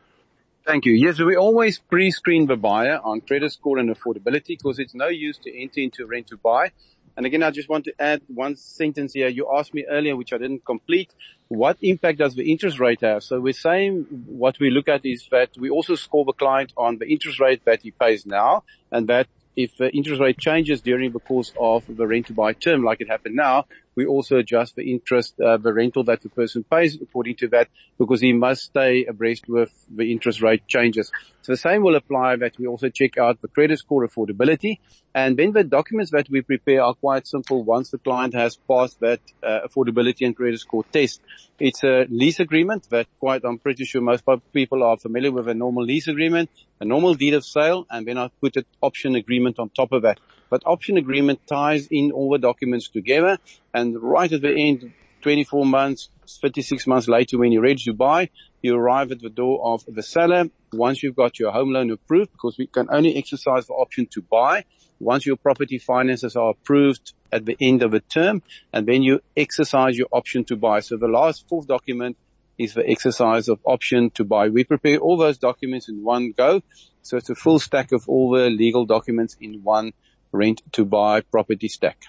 Thank 0.65 0.85
you. 0.85 0.93
Yes, 0.93 1.19
we 1.19 1.35
always 1.35 1.79
pre-screen 1.79 2.45
the 2.45 2.55
buyer 2.55 2.99
on 3.03 3.21
credit 3.21 3.51
score 3.51 3.79
and 3.79 3.89
affordability 3.89 4.49
because 4.49 4.77
it's 4.77 4.93
no 4.93 5.07
use 5.07 5.37
to 5.39 5.61
enter 5.61 5.79
into 5.79 6.05
rent 6.05 6.27
to 6.27 6.37
buy. 6.37 6.71
And 7.17 7.25
again, 7.25 7.43
I 7.43 7.51
just 7.51 7.67
want 7.67 7.85
to 7.85 7.93
add 7.99 8.21
one 8.27 8.55
sentence 8.55 9.13
here. 9.13 9.27
You 9.27 9.49
asked 9.53 9.73
me 9.73 9.85
earlier, 9.89 10.15
which 10.15 10.31
I 10.31 10.37
didn't 10.37 10.63
complete. 10.63 11.11
What 11.47 11.77
impact 11.81 12.19
does 12.19 12.35
the 12.35 12.51
interest 12.51 12.79
rate 12.79 13.01
have? 13.01 13.23
So 13.23 13.39
we're 13.39 13.53
saying 13.53 14.05
what 14.27 14.59
we 14.59 14.69
look 14.69 14.87
at 14.87 15.05
is 15.05 15.27
that 15.31 15.49
we 15.57 15.69
also 15.69 15.95
score 15.95 16.23
the 16.23 16.33
client 16.33 16.71
on 16.77 16.97
the 16.97 17.07
interest 17.07 17.39
rate 17.39 17.65
that 17.65 17.81
he 17.81 17.91
pays 17.91 18.25
now 18.25 18.63
and 18.91 19.07
that 19.07 19.27
if 19.55 19.75
the 19.77 19.89
interest 19.89 20.21
rate 20.21 20.37
changes 20.37 20.81
during 20.81 21.11
the 21.11 21.19
course 21.19 21.51
of 21.59 21.83
the 21.87 22.07
rent 22.07 22.27
to 22.27 22.33
buy 22.33 22.53
term, 22.53 22.83
like 22.83 23.01
it 23.01 23.09
happened 23.09 23.35
now, 23.35 23.65
we 23.95 24.05
also 24.05 24.37
adjust 24.37 24.75
the 24.75 24.91
interest, 24.91 25.39
uh, 25.39 25.57
the 25.57 25.73
rental 25.73 26.03
that 26.05 26.21
the 26.21 26.29
person 26.29 26.63
pays 26.63 26.97
according 27.01 27.35
to 27.35 27.47
that 27.49 27.67
because 27.97 28.21
he 28.21 28.33
must 28.33 28.63
stay 28.63 29.05
abreast 29.05 29.47
with 29.47 29.71
the 29.93 30.11
interest 30.11 30.41
rate 30.41 30.67
changes. 30.67 31.11
So 31.41 31.53
the 31.53 31.57
same 31.57 31.83
will 31.83 31.95
apply 31.95 32.37
that 32.37 32.57
we 32.57 32.67
also 32.67 32.89
check 32.89 33.17
out 33.17 33.41
the 33.41 33.47
credit 33.47 33.79
score 33.79 34.07
affordability 34.07 34.79
and 35.13 35.37
then 35.37 35.51
the 35.51 35.63
documents 35.63 36.11
that 36.11 36.29
we 36.29 36.41
prepare 36.41 36.83
are 36.83 36.93
quite 36.93 37.27
simple 37.27 37.63
once 37.63 37.89
the 37.89 37.97
client 37.97 38.33
has 38.35 38.57
passed 38.69 38.99
that 38.99 39.19
uh, 39.41 39.59
affordability 39.67 40.25
and 40.25 40.35
credit 40.35 40.59
score 40.59 40.83
test. 40.91 41.21
It's 41.59 41.83
a 41.83 42.05
lease 42.09 42.39
agreement 42.39 42.87
that 42.91 43.07
quite, 43.19 43.43
I'm 43.43 43.57
pretty 43.57 43.85
sure 43.85 44.01
most 44.01 44.23
people 44.53 44.83
are 44.83 44.97
familiar 44.97 45.31
with 45.31 45.47
a 45.47 45.53
normal 45.53 45.83
lease 45.83 46.07
agreement, 46.07 46.49
a 46.79 46.85
normal 46.85 47.15
deed 47.15 47.33
of 47.33 47.43
sale, 47.43 47.87
and 47.89 48.07
then 48.07 48.17
I 48.17 48.29
put 48.39 48.55
an 48.57 48.65
option 48.81 49.15
agreement 49.15 49.59
on 49.59 49.69
top 49.69 49.91
of 49.91 50.03
that. 50.03 50.19
But 50.49 50.63
option 50.65 50.97
agreement 50.97 51.45
ties 51.47 51.87
in 51.91 52.11
all 52.11 52.31
the 52.31 52.39
documents 52.39 52.89
together 52.89 53.37
and 53.73 54.01
right 54.01 54.31
at 54.31 54.41
the 54.41 54.53
end, 54.53 54.93
24 55.21 55.65
months, 55.65 56.09
36 56.27 56.87
months 56.87 57.07
later 57.07 57.37
when 57.37 57.51
you're 57.51 57.61
ready 57.61 57.83
to 57.83 57.93
buy, 57.93 58.29
you 58.61 58.75
arrive 58.75 59.11
at 59.11 59.21
the 59.21 59.29
door 59.29 59.59
of 59.63 59.83
the 59.87 60.03
seller. 60.03 60.45
Once 60.73 61.03
you've 61.03 61.15
got 61.15 61.39
your 61.39 61.51
home 61.51 61.71
loan 61.71 61.91
approved, 61.91 62.31
because 62.31 62.57
we 62.57 62.67
can 62.67 62.87
only 62.91 63.17
exercise 63.17 63.67
the 63.67 63.73
option 63.73 64.05
to 64.07 64.21
buy, 64.21 64.65
once 64.99 65.25
your 65.25 65.37
property 65.37 65.77
finances 65.77 66.35
are 66.35 66.51
approved 66.51 67.13
at 67.31 67.45
the 67.45 67.57
end 67.61 67.81
of 67.81 67.93
a 67.93 67.99
term, 67.99 68.41
and 68.73 68.87
then 68.87 69.01
you 69.01 69.21
exercise 69.37 69.97
your 69.97 70.07
option 70.11 70.43
to 70.43 70.55
buy. 70.55 70.79
So 70.79 70.97
the 70.97 71.07
last 71.07 71.47
fourth 71.47 71.67
document 71.67 72.17
is 72.57 72.73
the 72.73 72.87
exercise 72.87 73.47
of 73.47 73.59
option 73.63 74.09
to 74.11 74.25
buy. 74.25 74.49
We 74.49 74.63
prepare 74.63 74.97
all 74.97 75.17
those 75.17 75.37
documents 75.37 75.87
in 75.87 76.03
one 76.03 76.33
go. 76.35 76.61
So 77.01 77.17
it's 77.17 77.29
a 77.29 77.35
full 77.35 77.59
stack 77.59 77.93
of 77.93 78.07
all 78.09 78.31
the 78.31 78.49
legal 78.49 78.85
documents 78.85 79.37
in 79.39 79.63
one 79.63 79.93
rent 80.31 80.61
to 80.73 80.85
buy 80.85 81.21
property 81.21 81.67
stack. 81.67 82.03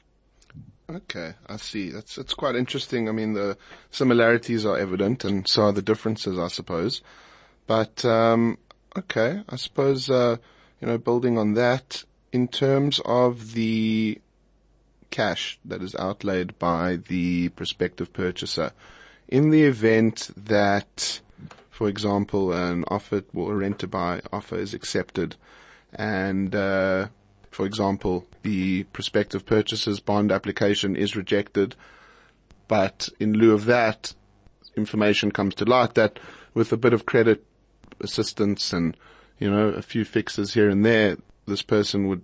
Okay, 0.90 1.34
I 1.46 1.56
see. 1.56 1.90
That's 1.90 2.16
that's 2.16 2.34
quite 2.34 2.56
interesting. 2.56 3.08
I 3.08 3.12
mean, 3.12 3.34
the 3.34 3.56
similarities 3.90 4.66
are 4.66 4.76
evident, 4.76 5.24
and 5.24 5.46
so 5.46 5.64
are 5.64 5.72
the 5.72 5.82
differences, 5.82 6.38
I 6.38 6.48
suppose. 6.48 7.00
But 7.68 8.04
um, 8.04 8.58
okay, 8.96 9.42
I 9.48 9.56
suppose 9.56 10.10
uh, 10.10 10.36
you 10.80 10.88
know, 10.88 10.98
building 10.98 11.38
on 11.38 11.54
that, 11.54 12.04
in 12.32 12.48
terms 12.48 13.00
of 13.04 13.52
the 13.52 14.20
cash 15.10 15.58
that 15.64 15.82
is 15.82 15.94
outlaid 15.96 16.58
by 16.58 16.96
the 16.96 17.50
prospective 17.50 18.12
purchaser, 18.12 18.72
in 19.28 19.50
the 19.50 19.62
event 19.64 20.30
that, 20.36 21.20
for 21.70 21.88
example, 21.88 22.52
an 22.52 22.84
offer 22.88 23.22
or 23.34 23.56
rent 23.56 23.78
to 23.80 23.86
buy 23.86 24.22
offer 24.32 24.56
is 24.56 24.74
accepted, 24.74 25.36
and 25.92 26.54
uh, 26.54 27.08
for 27.50 27.66
example, 27.66 28.26
the 28.42 28.85
prospective 28.85 29.45
purchaser's 29.45 30.00
bond 30.00 30.30
application 30.33 30.97
is 30.97 31.16
rejected, 31.16 31.75
but 32.69 33.09
in 33.19 33.35
lieu 33.35 33.52
of 33.52 33.64
that, 33.66 34.14
information 34.76 35.33
comes 35.33 35.54
to 35.57 35.64
light 35.64 35.95
that 35.95 36.19
with 36.54 36.73
a 36.73 36.76
bit 36.76 36.92
of 36.92 37.07
credit 37.07 37.45
assistance 38.00 38.73
and 38.73 38.97
you 39.38 39.50
know 39.50 39.69
a 39.69 39.83
few 39.83 40.04
fixes 40.04 40.54
here 40.54 40.69
and 40.69 40.85
there, 40.85 41.16
this 41.47 41.62
person 41.62 42.07
would 42.09 42.23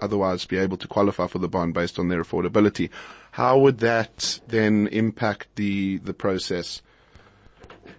otherwise 0.00 0.46
be 0.46 0.56
able 0.56 0.76
to 0.76 0.88
qualify 0.88 1.26
for 1.26 1.38
the 1.38 1.48
bond 1.48 1.74
based 1.74 1.98
on 1.98 2.08
their 2.08 2.22
affordability. 2.22 2.90
How 3.32 3.58
would 3.58 3.78
that 3.78 4.40
then 4.46 4.86
impact 4.88 5.48
the 5.56 5.98
the 5.98 6.14
process? 6.14 6.82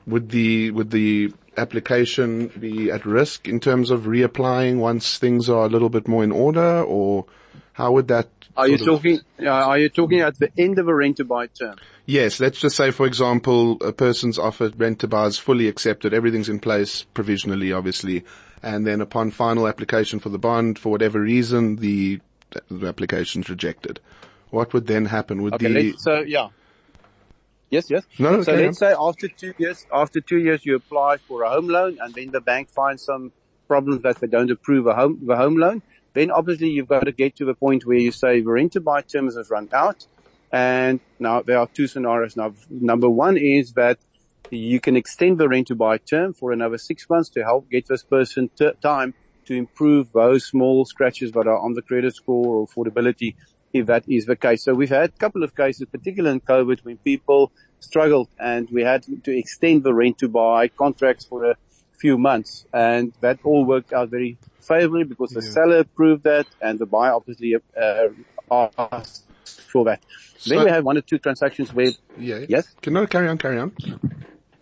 Would 0.08 0.30
the 0.30 0.72
would 0.72 0.92
the 0.92 1.34
application 1.58 2.48
be 2.48 2.92
at 2.92 3.06
risk 3.06 3.48
in 3.48 3.60
terms 3.60 3.92
of 3.92 4.02
reapplying 4.02 4.78
once 4.78 5.18
things 5.18 5.50
are 5.50 5.66
a 5.66 5.70
little 5.70 5.90
bit 5.90 6.08
more 6.08 6.24
in 6.24 6.32
order, 6.32 6.82
or 6.82 7.26
how 7.74 7.92
would 7.94 8.08
that? 8.08 8.30
Are 8.58 8.68
you 8.68 8.78
talking? 8.78 9.20
Uh, 9.40 9.50
are 9.50 9.78
you 9.78 9.90
talking 9.90 10.22
at 10.22 10.38
the 10.38 10.52
end 10.58 10.80
of 10.80 10.88
a 10.88 10.96
rent 10.96 11.18
to 11.18 11.26
buy 11.26 11.48
term? 11.48 11.78
Yes. 12.06 12.40
Let's 12.40 12.60
just 12.60 12.76
say, 12.76 12.92
for 12.92 13.06
example, 13.06 13.78
a 13.82 13.94
person's 13.94 14.38
offered 14.38 14.80
rent 14.80 15.00
to 15.00 15.08
buy 15.08 15.28
is 15.28 15.38
fully 15.38 15.68
accepted, 15.68 16.14
everything's 16.14 16.50
in 16.50 16.60
place 16.60 17.04
provisionally, 17.14 17.72
obviously 17.72 18.26
and 18.64 18.86
then 18.86 19.02
upon 19.02 19.32
final 19.32 19.68
application 19.68 20.20
for 20.20 20.30
the 20.30 20.38
bond, 20.38 20.78
for 20.78 20.90
whatever 20.90 21.20
reason, 21.20 21.78
the, 21.78 22.20
the 22.70 22.88
application's 22.88 23.50
rejected. 23.50 24.00
What 24.50 24.74
would 24.74 24.88
then 24.88 25.06
happen? 25.06 25.42
Would 25.44 25.56
okay, 25.56 25.92
the 25.92 25.98
so 25.98 26.20
yeah. 26.20 26.50
Yes, 27.72 27.90
yes. 27.90 28.04
No, 28.20 28.44
so 28.44 28.54
let's 28.54 28.80
say 28.80 28.94
after 29.00 29.30
two 29.30 29.54
years, 29.58 29.88
after 29.94 30.20
two 30.20 30.40
years 30.40 30.66
you 30.66 30.76
apply 30.76 31.18
for 31.18 31.44
a 31.44 31.50
home 31.50 31.70
loan 31.70 31.98
and 32.02 32.14
then 32.14 32.32
the 32.32 32.42
bank 32.42 32.70
finds 32.70 33.04
some 33.04 33.32
problems 33.70 34.04
that 34.04 34.20
they 34.20 34.28
don't 34.28 34.52
approve 34.52 34.88
a 34.88 34.94
home, 34.94 35.22
the 35.26 35.38
home 35.38 35.56
loan. 35.56 35.82
Then 36.14 36.32
obviously 36.32 36.68
you've 36.68 36.90
got 36.90 37.06
to 37.06 37.14
get 37.14 37.38
to 37.38 37.46
the 37.46 37.54
point 37.54 37.86
where 37.86 37.98
you 37.98 38.12
say 38.12 38.42
the 38.42 38.52
rent 38.52 38.74
to 38.74 38.82
buy 38.82 39.02
terms 39.02 39.38
has 39.38 39.50
run 39.50 39.70
out. 39.72 40.06
And 40.52 41.00
now 41.18 41.44
there 41.44 41.60
are 41.60 41.68
two 41.74 41.88
scenarios. 41.88 42.36
Now, 42.36 42.54
number 42.70 43.10
one 43.10 43.38
is 43.38 43.72
that 43.74 44.00
you 44.50 44.82
can 44.82 44.98
extend 44.98 45.38
the 45.38 45.48
rent 45.48 45.68
to 45.68 45.76
buy 45.76 45.98
term 45.98 46.34
for 46.34 46.52
another 46.52 46.78
six 46.78 47.10
months 47.10 47.30
to 47.30 47.44
help 47.44 47.70
get 47.70 47.88
this 47.88 48.04
person 48.04 48.50
t- 48.58 48.72
time 48.82 49.14
to 49.46 49.56
improve 49.56 50.12
those 50.12 50.46
small 50.46 50.84
scratches 50.84 51.32
that 51.32 51.48
are 51.48 51.58
on 51.58 51.74
the 51.74 51.82
credit 51.82 52.14
score 52.14 52.48
or 52.48 52.68
affordability 52.68 53.36
if 53.74 53.86
that 53.88 54.04
is 54.08 54.26
the 54.26 54.36
case. 54.36 54.64
So 54.64 54.74
we've 54.74 54.90
had 54.90 55.10
a 55.10 55.20
couple 55.20 55.44
of 55.44 55.56
cases, 55.56 55.88
particularly 55.92 56.36
in 56.36 56.42
COVID, 56.42 56.84
when 56.84 56.98
people 56.98 57.52
struggled 57.80 58.30
and 58.40 58.70
we 58.70 58.84
had 58.84 59.04
to 59.24 59.38
extend 59.38 59.84
the 59.84 59.94
rent 59.94 60.18
to 60.20 60.30
buy 60.30 60.68
contracts 60.68 61.26
for 61.26 61.46
a 61.46 61.56
few 61.94 62.18
months 62.18 62.66
and 62.74 63.14
that 63.22 63.40
all 63.44 63.66
worked 63.66 63.94
out 63.94 64.10
very 64.10 64.38
favorably 64.60 65.04
because 65.04 65.32
the 65.32 65.44
yeah. 65.44 65.52
seller 65.52 65.80
approved 65.80 66.24
that 66.24 66.48
and 66.62 66.80
the 66.80 66.86
buyer 66.86 67.14
obviously 67.14 67.56
uh, 67.56 68.08
asked 68.78 69.26
for 69.46 69.86
that. 69.86 70.02
So, 70.38 70.56
then 70.56 70.66
we 70.66 70.72
had 70.72 70.84
one 70.84 70.98
or 70.98 71.02
two 71.02 71.20
transactions 71.20 71.74
where, 71.74 71.92
yeah, 72.18 72.46
yes? 72.50 72.74
Can 72.82 72.98
I 72.98 73.06
carry 73.06 73.28
on, 73.28 73.38
carry 73.38 73.60
on? 73.60 73.74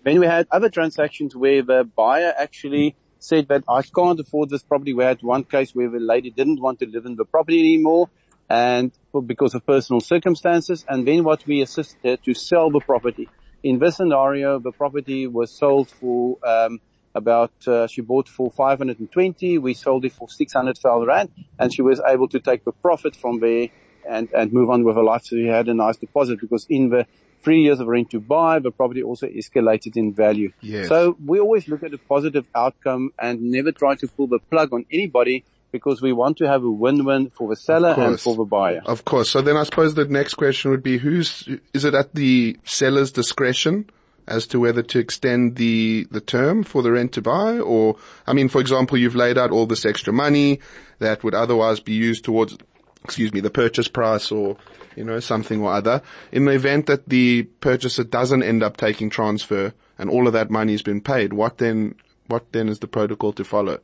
Then 0.03 0.19
we 0.19 0.25
had 0.25 0.47
other 0.51 0.69
transactions 0.69 1.35
where 1.35 1.61
the 1.61 1.89
buyer 1.95 2.33
actually 2.37 2.95
said 3.19 3.47
that 3.49 3.63
I 3.67 3.81
can't 3.81 4.19
afford 4.19 4.49
this 4.49 4.63
property. 4.63 4.93
We 4.93 5.03
had 5.03 5.21
one 5.21 5.43
case 5.43 5.75
where 5.75 5.89
the 5.89 5.99
lady 5.99 6.31
didn't 6.31 6.61
want 6.61 6.79
to 6.79 6.85
live 6.85 7.05
in 7.05 7.15
the 7.15 7.25
property 7.25 7.59
anymore 7.59 8.09
and 8.49 8.91
because 9.25 9.53
of 9.53 9.65
personal 9.65 10.01
circumstances. 10.01 10.85
And 10.87 11.07
then 11.07 11.23
what 11.23 11.45
we 11.45 11.61
assisted 11.61 12.23
to 12.23 12.33
sell 12.33 12.69
the 12.71 12.79
property. 12.79 13.29
In 13.63 13.79
this 13.79 13.97
scenario, 13.97 14.59
the 14.59 14.71
property 14.71 15.27
was 15.27 15.51
sold 15.51 15.89
for, 15.89 16.37
um, 16.45 16.79
about, 17.13 17.51
uh, 17.67 17.87
she 17.87 18.01
bought 18.01 18.27
for 18.27 18.49
520. 18.51 19.57
We 19.57 19.73
sold 19.73 20.05
it 20.05 20.13
for 20.13 20.29
600,000 20.29 21.07
rand 21.07 21.29
and 21.57 21.73
she 21.73 21.81
was 21.81 22.01
able 22.07 22.27
to 22.29 22.39
take 22.39 22.63
the 22.63 22.71
profit 22.71 23.15
from 23.15 23.39
there 23.39 23.67
and, 24.09 24.29
and 24.33 24.53
move 24.53 24.69
on 24.69 24.83
with 24.83 24.95
her 24.95 25.03
life. 25.03 25.23
So 25.25 25.35
she 25.35 25.47
had 25.47 25.67
a 25.67 25.73
nice 25.73 25.97
deposit 25.97 26.39
because 26.39 26.65
in 26.69 26.89
the 26.89 27.05
three 27.41 27.61
years 27.61 27.79
of 27.79 27.87
rent 27.87 28.09
to 28.11 28.19
buy, 28.19 28.59
the 28.59 28.71
property 28.71 29.03
also 29.03 29.27
escalated 29.27 29.97
in 29.97 30.13
value. 30.13 30.51
Yes. 30.61 30.87
So 30.87 31.17
we 31.25 31.39
always 31.39 31.67
look 31.67 31.83
at 31.83 31.93
a 31.93 31.97
positive 31.97 32.47
outcome 32.55 33.11
and 33.19 33.41
never 33.41 33.71
try 33.71 33.95
to 33.95 34.07
pull 34.07 34.27
the 34.27 34.39
plug 34.39 34.73
on 34.73 34.85
anybody 34.91 35.45
because 35.71 36.01
we 36.01 36.13
want 36.13 36.37
to 36.37 36.47
have 36.47 36.63
a 36.63 36.71
win-win 36.71 37.29
for 37.29 37.49
the 37.49 37.55
seller 37.55 37.93
and 37.97 38.19
for 38.19 38.35
the 38.35 38.43
buyer. 38.43 38.81
Of 38.85 39.05
course. 39.05 39.29
So 39.29 39.41
then 39.41 39.57
I 39.57 39.63
suppose 39.63 39.93
the 39.93 40.05
next 40.05 40.35
question 40.35 40.71
would 40.71 40.83
be 40.83 40.97
who's, 40.97 41.47
is 41.73 41.85
it 41.85 41.93
at 41.93 42.13
the 42.15 42.57
seller's 42.63 43.11
discretion? 43.11 43.89
as 44.27 44.45
to 44.45 44.59
whether 44.59 44.83
to 44.83 44.99
extend 44.99 45.55
the, 45.55 46.05
the 46.11 46.21
term 46.21 46.63
for 46.63 46.83
the 46.83 46.91
rent 46.91 47.11
to 47.13 47.19
buy 47.19 47.57
or, 47.57 47.95
I 48.27 48.33
mean, 48.33 48.47
for 48.47 48.61
example, 48.61 48.95
you've 48.95 49.15
laid 49.15 49.39
out 49.39 49.49
all 49.49 49.65
this 49.65 49.85
extra 49.85 50.13
money 50.13 50.59
that 50.99 51.23
would 51.23 51.33
otherwise 51.33 51.79
be 51.79 51.93
used 51.93 52.25
towards 52.25 52.55
excuse 53.03 53.33
me, 53.33 53.39
the 53.39 53.49
purchase 53.49 53.87
price 53.87 54.31
or, 54.31 54.57
you 54.95 55.03
know, 55.03 55.19
something 55.19 55.61
or 55.61 55.73
other. 55.73 56.01
In 56.31 56.45
the 56.45 56.51
event 56.51 56.85
that 56.87 57.09
the 57.09 57.43
purchaser 57.61 58.03
doesn't 58.03 58.43
end 58.43 58.61
up 58.61 58.77
taking 58.77 59.09
transfer 59.09 59.73
and 59.97 60.09
all 60.09 60.27
of 60.27 60.33
that 60.33 60.49
money 60.49 60.73
has 60.73 60.81
been 60.81 61.01
paid, 61.01 61.33
what 61.33 61.57
then, 61.57 61.95
what 62.27 62.51
then 62.51 62.69
is 62.69 62.79
the 62.79 62.87
protocol 62.87 63.33
to 63.33 63.43
follow? 63.43 63.79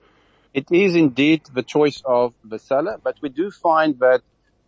It 0.56 0.72
is 0.72 0.96
indeed 0.96 1.42
the 1.54 1.64
choice 1.64 2.02
of 2.06 2.34
the 2.52 2.60
seller, 2.60 2.98
but 3.04 3.18
we 3.22 3.28
do 3.28 3.52
find 3.52 4.00
that 4.00 4.22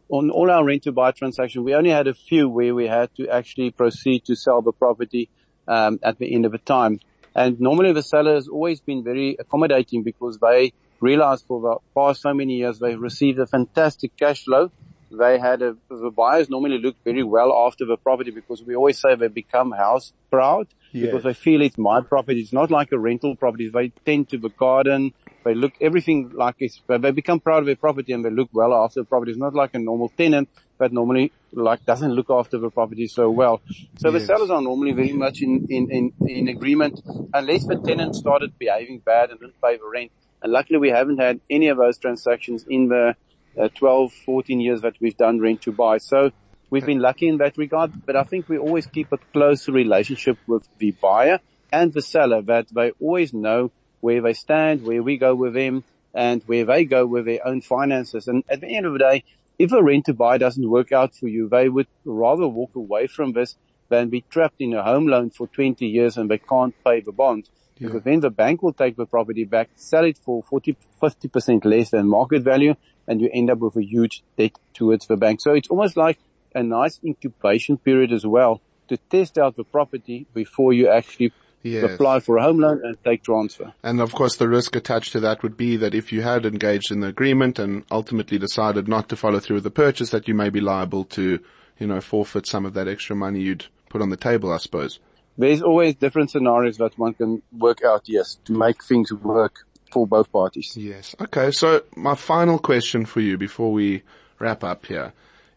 on 0.10 0.30
all 0.30 0.52
our 0.52 0.66
rent 0.66 0.84
to 0.84 0.92
buy 0.92 1.12
transactions, 1.12 1.64
we 1.64 1.74
only 1.74 1.92
had 1.92 2.08
a 2.08 2.14
few 2.14 2.50
where 2.50 2.76
we 2.76 2.88
had 2.88 3.10
to 3.16 3.30
actually 3.30 3.72
proceed 3.72 4.26
to 4.26 4.36
sell 4.36 4.62
the 4.62 4.74
property 4.74 5.30
um, 5.66 5.98
at 6.04 6.20
the 6.20 6.34
end 6.36 6.46
of 6.46 6.52
the 6.52 6.58
time. 6.58 7.00
And 7.34 7.62
normally 7.62 7.94
the 7.94 8.04
seller 8.04 8.34
has 8.34 8.50
always 8.50 8.82
been 8.82 9.02
very 9.02 9.38
accommodating 9.40 10.04
because 10.04 10.38
they 10.40 10.74
realized 11.00 11.46
for 11.48 11.62
the 11.62 11.78
past 11.96 12.22
so 12.22 12.34
many 12.34 12.56
years 12.56 12.80
they've 12.80 13.00
received 13.00 13.40
a 13.40 13.48
fantastic 13.48 14.12
cash 14.18 14.44
flow 14.44 14.72
they 15.12 15.40
had 15.40 15.62
a, 15.62 15.76
the 15.90 16.12
buyers 16.12 16.50
normally 16.50 16.80
look 16.80 16.96
very 17.04 17.24
well 17.24 17.66
after 17.66 17.86
the 17.86 17.98
property 17.98 18.32
because 18.32 18.62
we 18.64 18.76
always 18.76 19.00
say 19.00 19.16
they 19.16 19.28
become 19.28 19.72
house 19.72 20.14
proud 20.30 20.68
Yes. 20.94 21.08
because 21.08 21.24
they 21.24 21.34
feel 21.34 21.62
it's 21.62 21.78
my 21.78 22.00
property. 22.02 22.40
It's 22.40 22.54
not 22.54 22.72
like 22.72 22.94
a 22.94 22.98
rental 22.98 23.36
property. 23.36 23.70
They 23.70 23.90
tend 24.06 24.30
to 24.30 24.38
the 24.38 24.50
garden. 24.50 25.14
They 25.44 25.54
look 25.56 25.74
everything 25.80 26.32
like 26.34 26.56
it's, 26.60 26.82
they 26.88 26.98
they 26.98 27.12
become 27.12 27.40
proud 27.40 27.60
of 27.60 27.66
their 27.66 27.76
property 27.76 28.12
and 28.14 28.24
they 28.24 28.30
look 28.30 28.50
well 28.52 28.74
after 28.74 29.02
the 29.02 29.06
property. 29.06 29.32
It's 29.32 29.40
not 29.40 29.54
like 29.54 29.74
a 29.76 29.80
normal 29.80 30.10
tenant 30.10 30.50
that 30.78 30.92
normally 30.92 31.32
like 31.54 31.86
doesn't 31.86 32.12
look 32.12 32.30
after 32.30 32.58
the 32.58 32.70
property 32.70 33.08
so 33.08 33.30
well. 33.30 33.62
So 34.00 34.12
the 34.12 34.20
sellers 34.20 34.50
are 34.50 34.62
normally 34.62 34.92
very 34.92 35.14
much 35.14 35.42
in, 35.42 35.68
in, 35.70 35.90
in, 35.90 36.14
in 36.28 36.48
agreement 36.48 37.02
unless 37.34 37.66
the 37.66 37.76
tenant 37.78 38.16
started 38.16 38.58
behaving 38.60 39.00
bad 39.00 39.32
and 39.32 39.40
didn't 39.40 39.62
pay 39.62 39.78
the 39.78 39.90
rent. 39.92 40.12
And 40.42 40.52
luckily 40.52 40.80
we 40.80 40.90
haven't 40.90 41.20
had 41.20 41.40
any 41.50 41.68
of 41.68 41.78
those 41.78 41.98
transactions 41.98 42.66
in 42.70 42.90
the 42.90 43.16
uh, 43.60 43.70
12, 43.74 44.14
14 44.26 44.60
years 44.60 44.82
that 44.82 44.96
we've 45.00 45.18
done 45.18 45.40
rent 45.40 45.62
to 45.64 45.72
buy. 45.72 45.98
So 45.98 46.32
we've 46.70 46.86
been 46.86 47.00
lucky 47.00 47.28
in 47.28 47.38
that 47.38 47.58
regard, 47.58 48.06
but 48.06 48.16
I 48.16 48.24
think 48.24 48.48
we 48.48 48.58
always 48.58 48.86
keep 48.86 49.12
a 49.12 49.18
close 49.34 49.68
relationship 49.68 50.38
with 50.46 50.68
the 50.78 50.92
buyer 50.92 51.40
and 51.72 51.92
the 51.92 52.02
seller 52.02 52.42
that 52.44 52.68
they 52.74 52.92
always 53.02 53.34
know 53.34 53.72
where 54.08 54.22
they 54.22 54.32
stand, 54.32 54.84
where 54.84 55.04
we 55.04 55.18
go 55.18 55.36
with 55.36 55.54
them 55.54 55.84
and 56.14 56.42
where 56.46 56.64
they 56.64 56.86
go 56.86 57.06
with 57.06 57.26
their 57.26 57.46
own 57.46 57.60
finances. 57.60 58.26
And 58.26 58.42
at 58.48 58.62
the 58.62 58.74
end 58.74 58.86
of 58.86 58.94
the 58.94 59.00
day, 59.00 59.26
if 59.60 59.74
a 59.74 59.84
rent 59.84 60.06
to 60.06 60.14
buy 60.14 60.38
doesn't 60.38 60.70
work 60.70 60.94
out 60.94 61.14
for 61.14 61.28
you, 61.28 61.50
they 61.50 61.68
would 61.68 61.88
rather 62.06 62.48
walk 62.48 62.74
away 62.74 63.08
from 63.08 63.34
this 63.34 63.58
than 63.90 64.08
be 64.08 64.22
trapped 64.30 64.62
in 64.62 64.74
a 64.74 64.82
home 64.82 65.08
loan 65.08 65.30
for 65.30 65.48
20 65.48 65.86
years 65.86 66.16
and 66.16 66.32
they 66.32 66.38
can't 66.38 66.74
pay 66.86 67.02
the 67.02 67.12
bond. 67.12 67.50
Because 67.78 68.04
then 68.04 68.22
the 68.22 68.30
bank 68.30 68.64
will 68.64 68.72
take 68.72 68.96
the 68.96 69.06
property 69.06 69.44
back, 69.44 69.72
sell 69.76 70.06
it 70.06 70.18
for 70.18 70.42
40, 70.42 70.78
50% 71.02 71.66
less 71.66 71.90
than 71.90 72.08
market 72.08 72.44
value, 72.44 72.76
and 73.10 73.20
you 73.20 73.30
end 73.34 73.50
up 73.52 73.60
with 73.60 73.76
a 73.76 73.84
huge 73.84 74.24
debt 74.38 74.58
towards 74.74 75.08
the 75.08 75.18
bank. 75.18 75.42
So 75.42 75.52
it's 75.52 75.68
almost 75.68 75.98
like 75.98 76.18
a 76.56 76.64
nice 76.64 77.02
incubation 77.04 77.78
period 77.78 78.14
as 78.14 78.26
well 78.26 78.62
to 78.88 78.96
test 78.96 79.38
out 79.38 79.58
the 79.58 79.66
property 79.66 80.28
before 80.34 80.72
you 80.72 80.88
actually 80.88 81.34
Yes. 81.64 81.94
apply 81.94 82.20
for 82.22 82.38
a 82.38 82.44
home 82.44 82.60
loan 82.60 82.82
and 82.84 82.98
take 83.04 83.24
transfer. 83.24 83.74
And 83.84 84.00
of 84.00 84.14
course 84.14 84.36
the 84.38 84.48
risk 84.48 84.76
attached 84.76 85.12
to 85.14 85.20
that 85.22 85.44
would 85.44 85.58
be 85.58 85.76
that 85.78 85.94
if 85.94 86.14
you 86.14 86.22
had 86.22 86.46
engaged 86.46 86.92
in 86.92 87.02
the 87.02 87.08
agreement 87.08 87.60
and 87.60 87.84
ultimately 87.92 88.38
decided 88.38 88.88
not 88.88 89.10
to 89.10 89.16
follow 89.16 89.40
through 89.40 89.56
with 89.56 89.64
the 89.64 89.72
purchase 89.72 90.12
that 90.12 90.28
you 90.28 90.34
may 90.34 90.50
be 90.50 90.62
liable 90.62 91.04
to, 91.06 91.40
you 91.80 91.88
know, 91.88 92.00
forfeit 92.00 92.48
some 92.48 92.66
of 92.66 92.74
that 92.74 92.88
extra 92.88 93.16
money 93.16 93.42
you'd 93.42 93.66
put 93.90 94.02
on 94.02 94.10
the 94.10 94.18
table, 94.18 94.52
I 94.52 94.58
suppose. 94.58 95.00
There's 95.38 95.62
always 95.62 95.96
different 95.96 96.32
scenarios 96.32 96.78
that 96.78 96.98
one 96.98 97.14
can 97.14 97.42
work 97.56 97.84
out, 97.84 98.04
yes, 98.06 98.38
to 98.46 98.54
make 98.54 98.84
things 98.84 99.12
work 99.14 99.68
for 99.92 100.08
both 100.08 100.32
parties. 100.32 100.76
Yes. 100.76 101.16
Okay. 101.22 101.52
So 101.52 101.84
my 101.96 102.16
final 102.16 102.60
question 102.60 103.06
for 103.06 103.20
you 103.20 103.38
before 103.38 103.72
we 103.72 104.04
wrap 104.40 104.64
up 104.64 104.86
here 104.86 105.14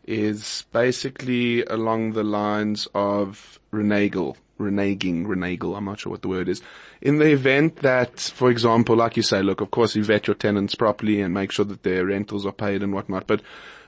is 0.07 0.65
basically 0.73 1.65
along 1.65 2.13
the 2.13 2.25
lines 2.25 2.89
of 2.95 3.59
renegel, 3.73 4.37
reneging, 4.61 5.27
renegel. 5.27 5.77
I'm 5.77 5.87
not 5.87 6.01
sure 6.01 6.13
what 6.13 6.23
the 6.23 6.29
word 6.29 6.49
is. 6.49 6.63
In 7.01 7.19
the 7.19 7.33
event 7.33 7.77
that, 7.77 8.21
for 8.21 8.51
example, 8.51 8.97
like 8.97 9.17
you 9.17 9.23
say, 9.23 9.43
look, 9.43 9.61
of 9.61 9.71
course 9.71 9.97
you 9.97 10.05
vet 10.05 10.27
your 10.27 10.35
tenants 10.35 10.75
properly 10.75 11.21
and 11.21 11.35
make 11.35 11.51
sure 11.51 11.65
that 11.65 11.83
their 11.83 12.07
rentals 12.07 12.47
are 12.47 12.53
paid 12.53 12.83
and 12.83 12.93
whatnot. 12.93 13.27
But 13.27 13.43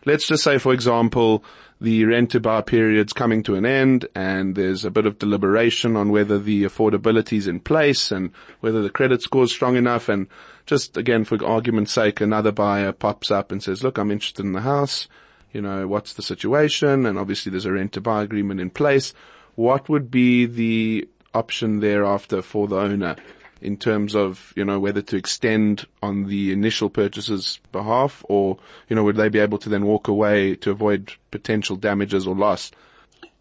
let's 0.05 0.27
just 0.27 0.43
say, 0.43 0.59
for 0.59 0.73
example, 0.73 1.45
the 1.81 2.05
rent 2.05 2.31
to 2.31 2.41
buy 2.41 2.61
period's 2.61 3.13
coming 3.13 3.43
to 3.43 3.57
an 3.57 3.67
end 3.67 4.07
and 4.15 4.55
there's 4.55 4.85
a 4.85 4.91
bit 4.91 5.05
of 5.05 5.19
deliberation 5.19 5.97
on 5.97 6.11
whether 6.11 6.39
the 6.39 6.63
affordability 6.63 7.37
is 7.37 7.49
in 7.49 7.59
place 7.59 8.13
and 8.13 8.31
whether 8.61 8.83
the 8.83 8.91
credit 8.91 9.21
score 9.21 9.45
is 9.45 9.51
strong 9.51 9.75
enough 9.77 10.09
and 10.09 10.29
just 10.65 10.97
again 10.97 11.25
for 11.25 11.45
argument's 11.45 11.93
sake 11.93 12.21
another 12.21 12.53
buyer 12.53 12.93
pops 12.93 13.33
up 13.33 13.51
and 13.51 13.63
says, 13.63 13.83
look, 13.83 13.99
I'm 13.99 14.13
interested 14.13 14.45
in 14.45 14.53
the 14.53 14.61
house. 14.61 15.09
You 15.53 15.61
know, 15.61 15.89
what's 15.89 16.15
the 16.15 16.23
situation? 16.23 17.05
And 17.05 17.19
obviously 17.19 17.51
there's 17.51 17.67
a 17.67 17.73
rent 17.73 17.93
to 17.95 18.01
buy 18.01 18.23
agreement 18.23 18.61
in 18.61 18.71
place. 18.71 19.13
What 19.55 19.89
would 19.89 20.11
be 20.11 20.47
the 20.47 21.09
option 21.35 21.81
thereafter 21.81 22.43
for 22.43 22.69
the 22.69 22.77
owner 22.77 23.17
in 23.61 23.77
terms 23.77 24.15
of, 24.15 24.53
you 24.57 24.65
know, 24.65 24.81
whether 24.81 25.01
to 25.03 25.17
extend 25.17 25.87
on 26.03 26.27
the 26.27 26.53
initial 26.53 26.91
purchaser's 26.91 27.61
behalf 27.71 28.25
or, 28.29 28.59
you 28.89 28.97
know, 28.97 29.05
would 29.05 29.17
they 29.17 29.29
be 29.29 29.39
able 29.39 29.59
to 29.59 29.69
then 29.69 29.87
walk 29.87 30.09
away 30.09 30.57
to 30.57 30.71
avoid 30.71 31.13
potential 31.31 31.77
damages 31.77 32.27
or 32.27 32.35
loss? 32.35 32.73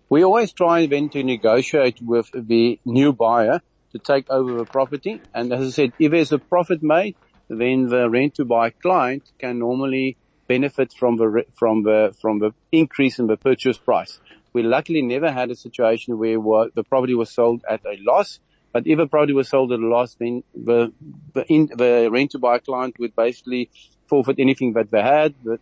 We 0.09 0.23
always 0.23 0.51
try 0.51 0.85
then 0.85 1.09
to 1.09 1.23
negotiate 1.23 2.01
with 2.01 2.29
the 2.33 2.79
new 2.85 3.13
buyer 3.13 3.61
to 3.93 3.99
take 3.99 4.29
over 4.29 4.53
the 4.53 4.65
property. 4.65 5.21
And 5.33 5.51
as 5.51 5.67
I 5.67 5.69
said, 5.71 5.93
if 5.99 6.11
there's 6.11 6.31
a 6.31 6.39
profit 6.39 6.83
made, 6.83 7.15
then 7.47 7.87
the 7.87 8.09
rent 8.09 8.35
to 8.35 8.45
buy 8.45 8.69
client 8.69 9.23
can 9.39 9.59
normally 9.59 10.17
benefit 10.47 10.93
from 10.93 11.17
the, 11.17 11.45
from 11.53 11.83
the, 11.83 12.13
from 12.21 12.39
the 12.39 12.51
increase 12.71 13.19
in 13.19 13.27
the 13.27 13.37
purchase 13.37 13.77
price. 13.77 14.19
We 14.53 14.63
luckily 14.63 15.01
never 15.01 15.31
had 15.31 15.49
a 15.51 15.55
situation 15.55 16.17
where 16.17 16.67
the 16.73 16.83
property 16.83 17.15
was 17.15 17.31
sold 17.31 17.63
at 17.69 17.81
a 17.85 17.97
loss. 18.01 18.39
But 18.73 18.87
if 18.87 18.99
a 18.99 19.07
property 19.07 19.33
was 19.33 19.49
sold 19.49 19.71
at 19.73 19.79
a 19.79 19.87
loss, 19.87 20.15
then 20.15 20.43
the, 20.55 20.93
the, 21.33 21.45
in, 21.47 21.69
the 21.75 22.09
rent 22.11 22.31
to 22.31 22.39
buy 22.39 22.59
client 22.59 22.95
would 22.99 23.15
basically 23.15 23.69
forfeit 24.07 24.37
anything 24.39 24.73
that 24.73 24.91
they 24.91 25.01
had. 25.01 25.33
The 25.43 25.59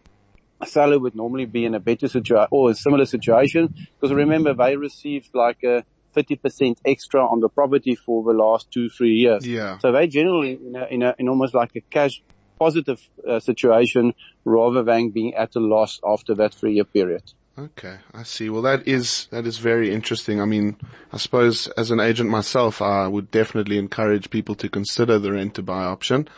seller 0.65 0.99
would 0.99 1.15
normally 1.15 1.45
be 1.45 1.65
in 1.65 1.73
a 1.73 1.79
better 1.79 2.07
situation 2.07 2.47
or 2.51 2.71
a 2.71 2.75
similar 2.75 3.05
situation 3.05 3.73
because 3.99 4.13
remember 4.13 4.53
they 4.53 4.75
received 4.75 5.29
like 5.33 5.63
a 5.63 5.83
50% 6.15 6.77
extra 6.85 7.25
on 7.25 7.39
the 7.39 7.49
property 7.49 7.95
for 7.95 8.23
the 8.23 8.37
last 8.37 8.71
two, 8.71 8.89
three 8.89 9.15
years. 9.15 9.47
Yeah. 9.47 9.77
So 9.79 9.91
they 9.91 10.07
generally 10.07 10.53
in 10.53 10.75
a, 10.75 10.85
in 10.85 11.03
a, 11.03 11.15
in 11.17 11.29
almost 11.29 11.53
like 11.53 11.75
a 11.75 11.81
cash 11.81 12.21
positive 12.57 12.99
uh, 13.27 13.39
situation 13.39 14.13
rather 14.43 14.83
than 14.83 15.09
being 15.09 15.33
at 15.35 15.55
a 15.55 15.59
loss 15.59 15.99
after 16.05 16.35
that 16.35 16.53
three 16.53 16.73
year 16.73 16.83
period. 16.83 17.23
Okay, 17.59 17.97
I 18.13 18.23
see. 18.23 18.49
Well, 18.49 18.61
that 18.61 18.87
is 18.87 19.27
that 19.31 19.45
is 19.45 19.57
very 19.57 19.93
interesting. 19.93 20.39
I 20.39 20.45
mean, 20.45 20.77
I 21.11 21.17
suppose 21.17 21.67
as 21.75 21.91
an 21.91 21.99
agent 21.99 22.29
myself, 22.29 22.81
I 22.81 23.05
would 23.05 23.31
definitely 23.31 23.77
encourage 23.77 24.29
people 24.29 24.55
to 24.55 24.69
consider 24.69 25.19
the 25.19 25.33
rent 25.33 25.55
to 25.55 25.61
buy 25.61 25.83
option. 25.83 26.29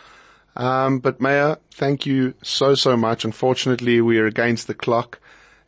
Um, 0.56 0.98
but 0.98 1.20
Meyer, 1.20 1.58
thank 1.70 2.06
you 2.06 2.34
so 2.42 2.74
so 2.74 2.96
much. 2.96 3.24
Unfortunately, 3.24 4.00
we 4.00 4.18
are 4.18 4.26
against 4.26 4.66
the 4.66 4.74
clock, 4.74 5.20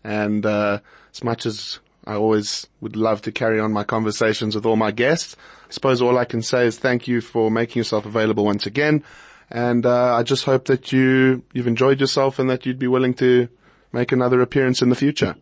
and 0.02 0.44
uh, 0.44 0.80
as 1.12 1.22
much 1.22 1.46
as 1.46 1.78
I 2.04 2.14
always 2.14 2.66
would 2.80 2.96
love 2.96 3.22
to 3.22 3.30
carry 3.30 3.60
on 3.60 3.70
my 3.72 3.84
conversations 3.84 4.56
with 4.56 4.66
all 4.66 4.76
my 4.76 4.90
guests, 4.90 5.36
I 5.68 5.72
suppose 5.72 6.02
all 6.02 6.18
I 6.18 6.24
can 6.24 6.42
say 6.42 6.66
is 6.66 6.78
thank 6.80 7.06
you 7.06 7.20
for 7.20 7.48
making 7.48 7.78
yourself 7.78 8.06
available 8.06 8.44
once 8.44 8.66
again, 8.66 9.04
and 9.52 9.86
uh, 9.86 10.16
I 10.16 10.24
just 10.24 10.46
hope 10.46 10.64
that 10.64 10.90
you 10.90 11.44
you've 11.52 11.68
enjoyed 11.68 12.00
yourself 12.00 12.40
and 12.40 12.50
that 12.50 12.66
you'd 12.66 12.80
be 12.80 12.88
willing 12.88 13.14
to 13.14 13.48
make 13.92 14.10
another 14.10 14.40
appearance 14.40 14.82
in 14.82 14.88
the 14.88 14.96
future. 14.96 15.36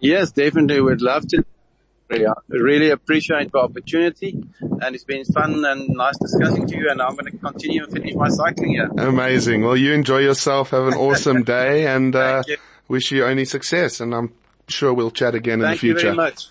Yes, 0.00 0.30
definitely. 0.32 0.80
We'd 0.80 1.00
love 1.00 1.26
to. 1.28 1.44
Really 2.48 2.90
appreciate 2.90 3.50
the 3.50 3.58
opportunity 3.58 4.40
and 4.60 4.94
it's 4.94 5.02
been 5.02 5.24
fun 5.24 5.64
and 5.64 5.88
nice 5.88 6.16
discussing 6.18 6.64
to 6.68 6.76
you 6.76 6.88
and 6.88 7.02
I'm 7.02 7.16
going 7.16 7.32
to 7.32 7.36
continue 7.38 7.82
and 7.82 7.92
finish 7.92 8.14
my 8.14 8.28
cycling 8.28 8.70
here. 8.70 8.88
Amazing. 8.96 9.64
Well, 9.64 9.76
you 9.76 9.92
enjoy 9.92 10.18
yourself. 10.18 10.70
Have 10.70 10.86
an 10.86 10.94
awesome 10.94 11.42
day 11.56 11.88
and, 11.88 12.14
uh, 12.14 12.44
you. 12.46 12.58
wish 12.86 13.10
you 13.10 13.24
only 13.24 13.44
success. 13.44 13.98
And 13.98 14.14
I'm 14.14 14.32
sure 14.68 14.94
we'll 14.94 15.10
chat 15.10 15.34
again 15.34 15.60
in 15.60 15.70
the 15.70 15.76
future. 15.76 15.94
Thank 15.94 16.04
you 16.04 16.14
very 16.14 16.16
much. 16.16 16.50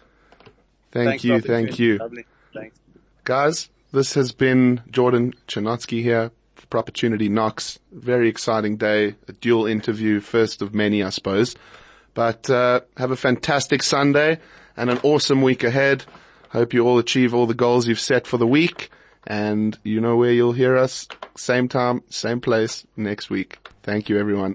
Thank 0.91 1.09
Thanks, 1.09 1.23
you. 1.23 1.41
Thank 1.41 1.79
you. 1.79 1.97
Lovely. 1.99 2.25
Thanks. 2.53 2.77
Guys, 3.23 3.69
this 3.93 4.13
has 4.15 4.33
been 4.33 4.81
Jordan 4.91 5.33
Chernotski 5.47 6.01
here 6.01 6.31
for 6.55 6.67
Propertunity 6.67 7.29
Knocks. 7.29 7.79
Very 7.91 8.27
exciting 8.27 8.75
day. 8.77 9.15
A 9.27 9.31
dual 9.31 9.65
interview. 9.65 10.19
First 10.19 10.61
of 10.61 10.75
many, 10.75 11.01
I 11.01 11.09
suppose. 11.09 11.55
But, 12.15 12.49
uh, 12.49 12.81
have 12.97 13.11
a 13.11 13.15
fantastic 13.15 13.83
Sunday 13.83 14.39
and 14.75 14.89
an 14.89 14.99
awesome 15.03 15.43
week 15.43 15.63
ahead. 15.63 16.05
Hope 16.49 16.73
you 16.73 16.87
all 16.87 16.97
achieve 16.97 17.33
all 17.33 17.45
the 17.45 17.53
goals 17.53 17.87
you've 17.87 17.99
set 17.99 18.25
for 18.25 18.37
the 18.37 18.47
week. 18.47 18.89
And 19.27 19.77
you 19.83 20.01
know 20.01 20.15
where 20.15 20.31
you'll 20.31 20.53
hear 20.53 20.77
us. 20.77 21.07
Same 21.35 21.67
time, 21.67 22.01
same 22.09 22.41
place 22.41 22.85
next 22.95 23.29
week. 23.29 23.57
Thank 23.83 24.07
you 24.09 24.17
everyone. 24.17 24.53